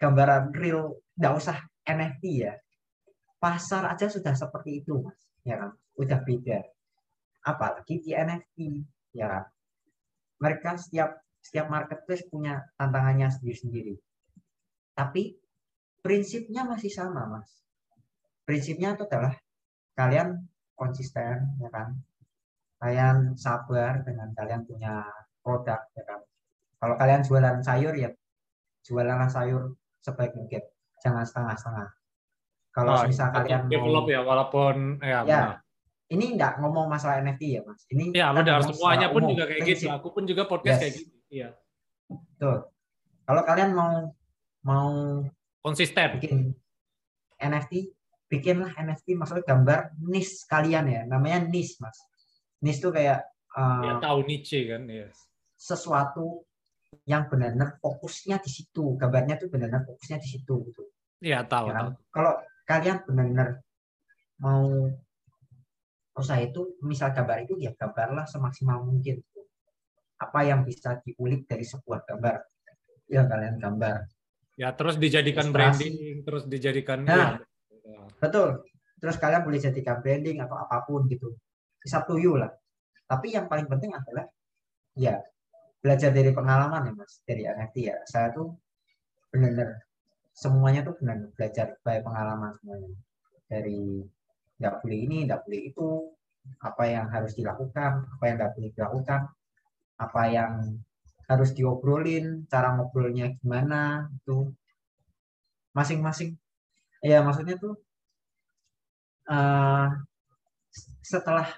gambaran 0.00 0.50
real, 0.56 0.98
nggak 1.14 1.34
usah 1.36 1.56
NFT 1.86 2.24
ya. 2.48 2.58
Pasar 3.38 3.84
aja 3.92 4.08
sudah 4.08 4.32
seperti 4.32 4.82
itu, 4.82 5.04
mas. 5.04 5.20
Ya 5.44 5.60
kan? 5.60 5.70
Udah 6.00 6.18
beda. 6.24 6.64
Apalagi 7.44 8.00
di 8.00 8.16
NFT, 8.16 8.82
ya 9.12 9.28
kan? 9.28 9.44
Mereka 10.40 10.80
setiap 10.80 11.20
setiap 11.44 11.68
marketplace 11.68 12.24
punya 12.32 12.64
tantangannya 12.80 13.28
sendiri-sendiri. 13.28 14.00
Tapi 14.96 15.36
prinsipnya 16.00 16.64
masih 16.64 16.88
sama, 16.88 17.28
mas. 17.28 17.63
Prinsipnya 18.44 18.92
itu 18.92 19.04
adalah 19.04 19.34
kalian 19.94 20.44
konsisten, 20.76 21.56
ya 21.58 21.68
kan? 21.72 21.96
Kalian 22.76 23.32
sabar 23.34 24.04
dengan 24.04 24.30
kalian 24.32 24.68
punya 24.68 25.04
produk, 25.40 25.80
ya 25.92 26.04
kan? 26.04 26.20
Kalau 26.76 26.94
kalian 26.94 27.24
jualan 27.24 27.56
sayur 27.60 27.96
ya 27.96 28.12
jualanlah 28.84 29.32
sayur 29.32 29.72
sebaik 30.04 30.36
mungkin, 30.36 30.60
jangan 31.00 31.24
setengah-setengah. 31.24 31.88
Kalau 32.68 32.92
Oh, 32.92 33.06
misal 33.08 33.32
kalian 33.32 33.64
mau, 33.64 34.04
ya 34.04 34.20
walaupun 34.20 35.00
ya, 35.00 35.08
Ya, 35.08 35.18
benar. 35.24 35.56
ini 36.12 36.36
enggak 36.36 36.60
ngomong 36.60 36.84
masalah 36.84 37.24
NFT 37.24 37.56
ya, 37.56 37.60
Mas. 37.64 37.80
Ini 37.88 38.12
Ya 38.12 38.28
benar, 38.28 38.60
semuanya 38.60 39.08
pun 39.08 39.24
umum, 39.24 39.32
juga 39.32 39.48
kayak 39.48 39.64
prinsip. 39.64 39.88
gitu. 39.88 39.96
Aku 39.96 40.08
pun 40.12 40.28
juga 40.28 40.42
podcast 40.44 40.76
Yes. 40.76 40.82
kayak 40.84 40.94
gitu. 41.00 41.14
Iya. 41.32 41.48
Betul. 42.12 42.56
Kalau 43.24 43.42
kalian 43.48 43.70
mau 43.72 43.92
mau 44.60 44.88
Konsisten. 45.64 46.20
bikin 46.20 46.52
NFT, 47.40 47.88
bikinlah 48.34 48.74
NFT 48.74 49.14
maksudnya 49.14 49.46
gambar 49.46 49.78
niche 50.02 50.42
kalian 50.50 50.90
ya. 50.90 51.02
Namanya 51.06 51.46
niche, 51.46 51.78
Mas. 51.78 51.94
Niche 52.58 52.82
tuh 52.82 52.90
kayak 52.90 53.22
uh, 53.54 53.82
Ya 53.86 53.94
tahu 54.02 54.26
Nietzsche 54.26 54.66
kan, 54.66 54.90
yes. 54.90 55.14
sesuatu 55.54 56.42
yang 57.06 57.30
benar-benar 57.30 57.78
fokusnya 57.78 58.42
di 58.42 58.50
situ. 58.50 58.98
Gambarnya 58.98 59.38
tuh 59.38 59.46
benar-benar 59.50 59.86
fokusnya 59.86 60.18
di 60.18 60.28
situ 60.28 60.54
gitu. 60.66 60.82
Iya 61.22 61.46
tahu, 61.46 61.70
Ya 61.70 61.74
kan? 61.74 61.84
tahu. 61.86 61.90
Kalau 62.10 62.32
kalian 62.66 62.98
benar-benar 63.06 63.48
mau 64.42 64.90
usaha 66.14 66.38
itu, 66.38 66.78
misal 66.82 67.10
gambar 67.10 67.46
itu 67.46 67.54
ya 67.58 67.70
gambarlah 67.74 68.26
semaksimal 68.26 68.82
mungkin. 68.82 69.22
Apa 70.18 70.46
yang 70.46 70.62
bisa 70.62 70.98
diulik 71.02 71.44
dari 71.46 71.66
sebuah 71.66 72.06
gambar 72.06 72.34
yang 73.10 73.26
kalian 73.28 73.56
gambar. 73.58 74.08
Ya 74.54 74.70
terus 74.70 74.94
dijadikan 74.96 75.50
Ilustrasi. 75.50 75.82
branding, 75.90 76.16
terus 76.22 76.42
dijadikan 76.46 76.98
Nah. 77.02 77.12
ya. 77.12 77.28
Betul. 78.20 78.64
Terus 79.00 79.16
kalian 79.20 79.42
boleh 79.44 79.60
jadikan 79.60 80.00
branding 80.00 80.40
atau 80.40 80.56
apa 80.56 80.84
pun 80.86 81.04
gitu. 81.10 81.34
Up 81.84 82.04
to 82.08 82.16
lah. 82.16 82.48
Tapi 83.04 83.36
yang 83.36 83.46
paling 83.50 83.68
penting 83.68 83.92
adalah 83.92 84.24
ya 84.96 85.20
belajar 85.84 86.10
dari 86.16 86.32
pengalaman 86.32 86.88
ya 86.88 86.92
mas, 86.96 87.20
dari 87.28 87.44
NFT 87.44 87.76
ya. 87.92 87.96
Saya 88.08 88.32
tuh 88.32 88.56
benar-benar 89.28 89.84
semuanya 90.32 90.80
tuh 90.86 90.96
benar 90.96 91.28
belajar 91.36 91.76
by 91.84 92.00
pengalaman 92.00 92.56
semuanya. 92.56 92.88
Dari 93.44 94.00
nggak 94.56 94.74
boleh 94.80 94.98
ini, 95.04 95.16
nggak 95.28 95.44
boleh 95.44 95.60
itu, 95.68 95.88
apa 96.64 96.84
yang 96.88 97.06
harus 97.12 97.32
dilakukan, 97.36 97.92
apa 98.16 98.24
yang 98.24 98.36
nggak 98.40 98.52
boleh 98.56 98.70
dilakukan. 98.72 99.22
apa 99.94 100.26
yang 100.26 100.74
harus 101.30 101.54
diobrolin, 101.54 102.50
cara 102.50 102.74
ngobrolnya 102.74 103.30
gimana 103.38 104.10
itu 104.10 104.50
masing-masing. 105.70 106.34
Ya 107.04 107.22
maksudnya 107.22 107.54
tuh 107.60 107.78
uh, 109.28 109.88
setelah 111.04 111.48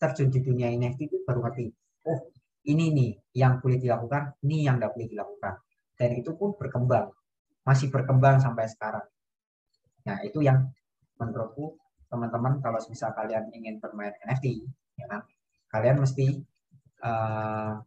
terjun 0.00 0.28
di 0.28 0.40
dunia 0.42 0.68
NFT 0.72 1.08
itu 1.08 1.16
baru 1.24 1.44
ngerti, 1.44 1.70
oh 2.08 2.20
ini 2.64 2.92
nih 2.92 3.10
yang 3.36 3.60
boleh 3.60 3.76
dilakukan, 3.76 4.40
ini 4.44 4.64
yang 4.64 4.80
tidak 4.80 4.96
boleh 4.96 5.08
dilakukan. 5.08 5.54
Dan 5.94 6.10
itu 6.18 6.34
pun 6.34 6.56
berkembang, 6.56 7.12
masih 7.62 7.88
berkembang 7.92 8.40
sampai 8.42 8.66
sekarang. 8.66 9.04
Nah 10.04 10.20
itu 10.26 10.42
yang 10.42 10.68
menurutku 11.20 11.78
teman-teman 12.10 12.58
kalau 12.60 12.80
bisa 12.84 13.12
kalian 13.14 13.48
ingin 13.54 13.78
bermain 13.78 14.12
NFT, 14.26 14.64
ya 14.98 15.06
kan, 15.06 15.22
kalian 15.70 16.02
mesti 16.02 16.42
uh, 17.04 17.78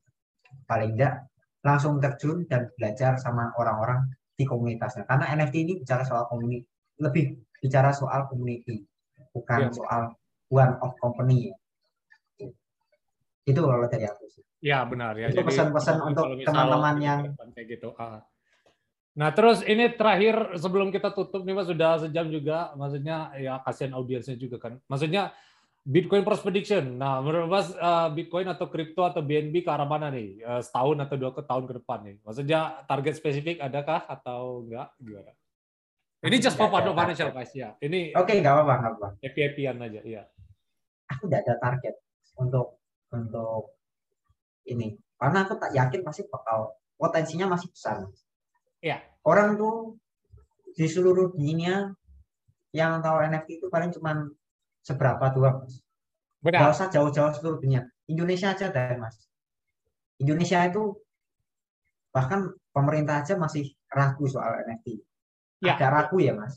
paling 0.67 0.95
tidak 0.95 1.27
langsung 1.65 1.99
terjun 1.99 2.47
dan 2.47 2.71
belajar 2.79 3.19
sama 3.19 3.51
orang-orang 3.59 4.07
di 4.37 4.45
komunitasnya. 4.45 5.03
Karena 5.09 5.25
NFT 5.33 5.55
ini 5.65 5.73
bicara 5.81 6.05
soal 6.05 6.29
community, 6.29 6.63
lebih 7.01 7.33
bicara 7.63 7.91
soal 7.93 8.29
community, 8.29 8.85
bukan 9.33 9.69
ya. 9.69 9.75
soal 9.75 10.01
one 10.51 10.73
of 10.83 10.93
company. 11.01 11.51
Itu 13.47 13.59
kalau 13.63 13.87
dari 13.87 14.05
aku 14.05 14.25
sih. 14.27 14.43
Ya 14.59 14.83
benar 14.83 15.15
ya. 15.15 15.31
Itu 15.31 15.45
pesan-pesan 15.45 16.03
untuk 16.03 16.25
teman-teman 16.43 16.95
yang 16.99 17.19
kayak 17.55 17.67
gitu. 17.79 17.93
Ah. 17.95 18.25
Nah 19.17 19.33
terus 19.33 19.65
ini 19.65 19.89
terakhir 19.97 20.59
sebelum 20.61 20.93
kita 20.93 21.09
tutup 21.13 21.41
nih 21.41 21.55
mas 21.57 21.65
sudah 21.65 22.01
sejam 22.01 22.29
juga, 22.29 22.73
maksudnya 22.77 23.33
ya 23.37 23.57
kasihan 23.65 23.97
audiensnya 23.97 24.37
juga 24.37 24.61
kan. 24.61 24.77
Maksudnya 24.85 25.33
Bitcoin 25.87 26.27
Price 26.27 26.43
Prediction. 26.43 26.99
Nah, 26.99 27.23
menurut 27.23 27.47
Mas, 27.47 27.71
uh, 27.79 28.11
Bitcoin 28.11 28.43
atau 28.51 28.67
kripto 28.67 29.07
atau 29.07 29.23
BNB 29.23 29.63
ke 29.63 29.71
arah 29.71 29.87
mana 29.87 30.11
nih? 30.11 30.43
Uh, 30.43 30.59
setahun 30.59 30.99
atau 30.99 31.15
dua 31.15 31.31
tahun 31.31 31.63
ke 31.63 31.73
depan 31.79 31.99
nih? 32.03 32.15
Maksudnya 32.27 32.59
target 32.91 33.15
spesifik 33.15 33.63
adakah 33.63 34.03
atau 34.03 34.67
enggak? 34.67 34.91
Gimana? 34.99 35.31
Ini 36.17 36.37
just 36.41 36.57
for 36.57 36.71
fun 36.73 36.81
financial 36.81 37.29
guys 37.29 37.53
ya. 37.53 37.77
Ini 37.77 38.17
Oke, 38.17 38.33
okay, 38.33 38.35
nggak 38.41 38.53
apa-apa, 38.57 38.73
nggak 38.81 38.91
apa-apa. 38.97 39.09
Happy-happyan 39.21 39.77
aja, 39.77 40.01
iya. 40.01 40.23
Aku 41.13 41.29
tidak 41.29 41.45
ada 41.45 41.53
target 41.61 41.95
untuk 42.41 42.81
untuk 43.13 43.77
ini. 44.65 44.97
Karena 45.17 45.45
aku 45.45 45.53
tak 45.61 45.71
yakin 45.77 46.01
masih 46.01 46.25
bakal 46.29 46.73
potensinya 46.97 47.53
masih 47.53 47.69
besar. 47.69 48.09
Iya. 48.81 49.01
Orang 49.21 49.61
tuh 49.61 49.97
di 50.77 50.85
seluruh 50.85 51.33
dunia 51.33 51.89
yang 52.69 53.01
tahu 53.01 53.17
NFT 53.25 53.61
itu 53.61 53.67
paling 53.73 53.89
cuma 53.89 54.29
seberapa 54.85 55.33
tuh 55.33 55.41
mas 55.41 55.81
Benar. 56.37 56.69
Gak 56.69 56.73
usah 56.77 56.87
jauh-jauh 56.93 57.33
seluruh 57.33 57.57
dunia 57.57 57.81
Indonesia 58.05 58.53
aja 58.53 58.69
deh 58.69 58.95
mas 59.01 59.25
Indonesia 60.21 60.61
itu 60.69 60.93
bahkan 62.13 62.53
pemerintah 62.69 63.25
aja 63.25 63.33
masih 63.41 63.73
ragu 63.89 64.29
soal 64.29 64.61
NFT 64.69 65.01
ya. 65.61 65.75
agak 65.75 65.89
ragu 65.93 66.17
ya 66.21 66.33
mas? 66.37 66.53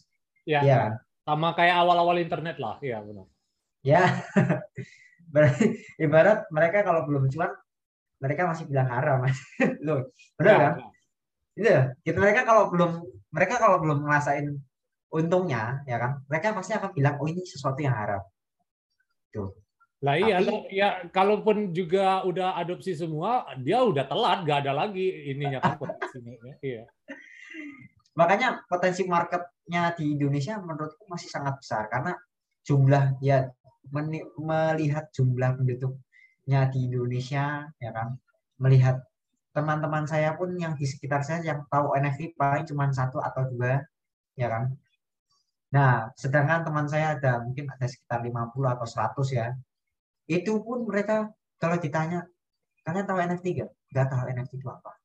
Ya, 0.48 0.61
ya. 0.64 0.80
sama 1.24 1.53
kayak 1.55 1.76
awal-awal 1.78 2.16
internet 2.18 2.57
lah. 2.59 2.76
Ya 2.80 2.98
benar. 3.05 3.26
Ya. 3.84 4.03
Berarti 5.32 5.78
ibarat 6.01 6.48
mereka 6.51 6.82
kalau 6.82 7.07
belum 7.07 7.30
cuan 7.30 7.53
mereka 8.20 8.51
masih 8.51 8.64
bilang 8.66 8.88
haram 8.90 9.24
mas. 9.24 9.38
Loh 9.86 10.11
benar 10.36 10.53
ya, 10.53 10.59
kan? 10.61 10.74
itu 11.55 11.74
gitu. 12.09 12.18
Mereka 12.18 12.40
kalau 12.48 12.72
belum 12.72 13.05
mereka 13.30 13.55
kalau 13.61 13.78
belum 13.78 14.05
ngerasain 14.05 14.46
untungnya 15.12 15.84
ya 15.86 15.96
kan? 16.01 16.20
Mereka 16.26 16.57
pasti 16.57 16.72
akan 16.74 16.90
bilang 16.96 17.16
oh 17.20 17.28
ini 17.28 17.44
sesuatu 17.46 17.78
yang 17.78 17.94
haram. 17.94 18.22
Tuh. 19.30 19.55
Lah 20.01 20.16
iya, 20.16 20.40
Tapi, 20.40 20.72
ya 20.72 20.88
kalaupun 21.12 21.76
juga 21.76 22.24
udah 22.24 22.57
adopsi 22.57 22.96
semua, 22.96 23.44
dia 23.61 23.84
udah 23.84 24.09
telat, 24.09 24.48
gak 24.48 24.64
ada 24.64 24.72
lagi 24.72 25.28
ininya 25.28 25.61
kan 25.61 25.76
ya. 25.76 26.55
Iya. 26.64 26.84
Makanya 28.18 28.66
potensi 28.66 29.06
marketnya 29.06 29.94
di 29.94 30.18
Indonesia 30.18 30.58
menurutku 30.58 31.06
masih 31.06 31.30
sangat 31.30 31.62
besar 31.62 31.86
karena 31.86 32.16
jumlah 32.66 33.18
ya 33.22 33.48
melihat 34.38 35.08
jumlah 35.14 35.56
penduduknya 35.56 36.61
di 36.68 36.90
Indonesia 36.90 37.66
ya 37.80 37.90
kan, 37.94 38.18
melihat 38.61 39.02
teman-teman 39.50 40.06
saya 40.06 40.34
pun 40.38 40.54
yang 40.58 40.78
di 40.78 40.86
sekitar 40.86 41.26
saya 41.26 41.42
yang 41.42 41.66
tahu 41.66 41.94
NFT 41.98 42.38
paling 42.38 42.66
cuma 42.66 42.90
satu 42.90 43.18
atau 43.18 43.50
dua 43.50 43.82
ya 44.38 44.46
kan 44.46 44.70
Nah, 45.70 46.11
sedangkan 46.18 46.66
teman 46.66 46.86
saya 46.90 47.14
ada 47.14 47.46
mungkin 47.46 47.70
ada 47.70 47.86
sekitar 47.86 48.18
50 48.26 48.74
atau 48.74 48.86
100 48.86 49.38
ya. 49.38 49.54
Itu 50.26 50.62
pun 50.66 50.82
mereka 50.82 51.30
kalau 51.62 51.78
ditanya, 51.78 52.26
kalian 52.82 53.06
tahu 53.06 53.18
NFT 53.22 53.46
gak? 53.62 53.70
Gak 53.94 54.06
tahu 54.11 54.22
NFT 54.34 54.52
itu 54.58 54.66
apa. 54.66 54.98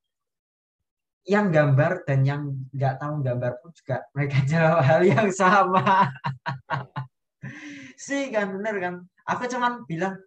Yang 1.26 1.48
gambar 1.58 1.92
dan 2.06 2.20
yang 2.22 2.42
nggak 2.70 3.02
tahu 3.02 3.26
gambar 3.26 3.52
pun 3.62 3.74
juga 3.74 4.06
mereka 4.14 4.38
jawab 4.52 4.80
hal 4.86 5.02
yang 5.02 5.30
sama. 5.34 6.10
sih 8.06 8.30
kan 8.30 8.54
bener 8.54 8.76
kan. 8.78 8.96
Aku 9.26 9.50
cuman 9.50 9.82
bilang, 9.90 10.22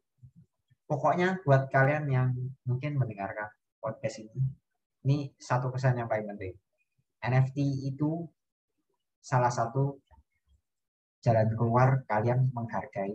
pokoknya 0.91 1.39
buat 1.47 1.71
kalian 1.71 2.11
yang 2.11 2.35
mungkin 2.67 2.99
mendengarkan 2.99 3.47
podcast 3.79 4.27
ini, 4.27 4.43
ini 5.07 5.17
satu 5.39 5.71
pesan 5.71 6.03
yang 6.03 6.11
paling 6.11 6.27
penting. 6.35 6.59
NFT 7.23 7.87
itu 7.95 8.27
salah 9.23 9.55
satu 9.55 10.03
jalan 11.23 11.51
keluar 11.55 12.03
kalian 12.07 12.51
menghargai 12.51 13.15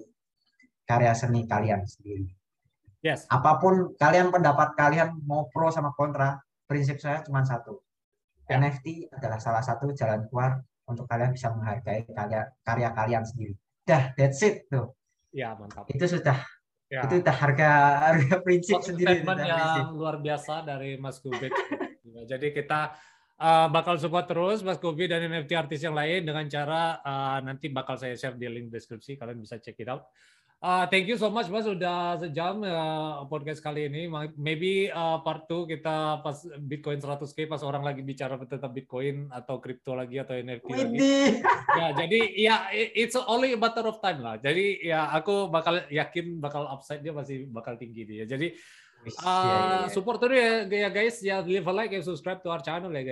karya 0.84 1.16
seni 1.16 1.48
kalian 1.48 1.84
sendiri. 1.88 2.28
Yes. 3.04 3.28
Apa 3.28 3.60
pun 3.60 3.96
kalian 4.00 4.32
pendapat 4.32 4.76
kalian 4.80 5.20
mau 5.28 5.48
pro 5.52 5.68
sama 5.72 5.92
kontra, 5.96 6.40
prinsip 6.74 6.98
saya 6.98 7.22
cuma 7.22 7.46
satu. 7.46 7.86
Yeah. 8.50 8.58
NFT 8.58 9.14
adalah 9.14 9.38
salah 9.38 9.62
satu 9.62 9.94
jalan 9.94 10.26
keluar 10.26 10.58
untuk 10.90 11.06
kalian 11.06 11.32
bisa 11.32 11.54
menghargai 11.54 12.10
karya 12.10 12.50
karya 12.66 12.90
kalian 12.98 13.24
sendiri. 13.24 13.54
Dah, 13.86 14.10
that's 14.18 14.42
it 14.42 14.66
tuh. 14.74 14.90
Ya, 15.30 15.54
mantap. 15.54 15.86
Itu 15.86 16.10
sudah 16.10 16.42
ya. 16.90 17.06
itu 17.06 17.22
udah 17.22 17.36
harga 17.36 17.70
harga 18.10 18.36
prinsip 18.42 18.82
Maksud 18.82 18.90
sendiri. 18.98 19.22
Statement 19.22 19.40
yang 19.46 19.58
prinsip. 19.62 19.86
luar 19.94 20.16
biasa 20.18 20.54
dari 20.66 20.98
Mas 20.98 21.22
Gubek. 21.22 21.54
Jadi 22.32 22.48
kita 22.52 22.94
uh, 23.40 23.68
bakal 23.72 23.96
support 23.98 24.26
terus 24.28 24.62
Mas 24.62 24.78
Kobi 24.78 25.08
dan 25.10 25.24
NFT 25.26 25.52
artis 25.56 25.82
yang 25.84 25.96
lain 25.96 26.24
dengan 26.24 26.46
cara 26.48 27.00
uh, 27.04 27.40
nanti 27.44 27.72
bakal 27.72 27.96
saya 28.00 28.16
share 28.18 28.38
di 28.38 28.48
link 28.48 28.70
deskripsi 28.70 29.20
kalian 29.20 29.40
bisa 29.40 29.60
check 29.60 29.78
it 29.80 29.88
out. 29.88 30.10
Uh, 30.64 30.88
thank 30.88 31.11
you 31.11 31.20
so 31.20 31.28
much 31.28 31.51
Mas 31.51 31.68
sudah 31.68 32.16
sejam 32.24 32.64
uh, 32.64 33.28
podcast 33.28 33.59
kali 33.59 33.91
ini. 33.91 34.07
Maybe 34.39 34.88
uh, 34.88 35.20
part 35.20 35.43
2 35.51 35.68
kita 35.76 36.24
pas 36.24 36.39
Bitcoin 36.55 37.03
100k 37.03 37.51
pas 37.51 37.59
orang 37.68 37.84
lagi 37.84 37.99
bicara 37.99 38.39
tentang 38.39 38.72
Bitcoin 38.72 39.28
atau 39.28 39.59
kripto 39.59 39.91
lagi 39.91 40.24
atau 40.24 40.39
NFT 40.39 40.68
lagi. 40.72 40.99
ya, 41.84 41.88
jadi 41.99 42.20
ya 42.39 42.55
it's 42.72 43.20
only 43.28 43.51
a 43.51 43.59
matter 43.59 43.84
of 43.84 43.99
time 43.99 44.24
lah. 44.24 44.39
Jadi 44.39 44.88
ya 44.88 45.11
aku 45.11 45.51
bakal 45.51 45.84
yakin 45.91 46.39
bakal 46.39 46.64
upside 46.72 47.03
dia 47.03 47.11
masih 47.11 47.43
bakal 47.51 47.76
tinggi 47.76 48.07
dia. 48.07 48.24
Jadi 48.24 48.55
uh, 49.20 49.91
support 49.91 50.24
terus 50.24 50.39
ya, 50.39 50.88
ya 50.88 50.89
guys 50.95 51.20
ya 51.20 51.43
leave 51.43 51.68
a 51.68 51.74
like 51.76 51.91
and 51.91 52.07
subscribe 52.07 52.39
to 52.39 52.47
our 52.47 52.64
channel 52.64 52.88
ya 52.95 53.03
guys. 53.03 53.11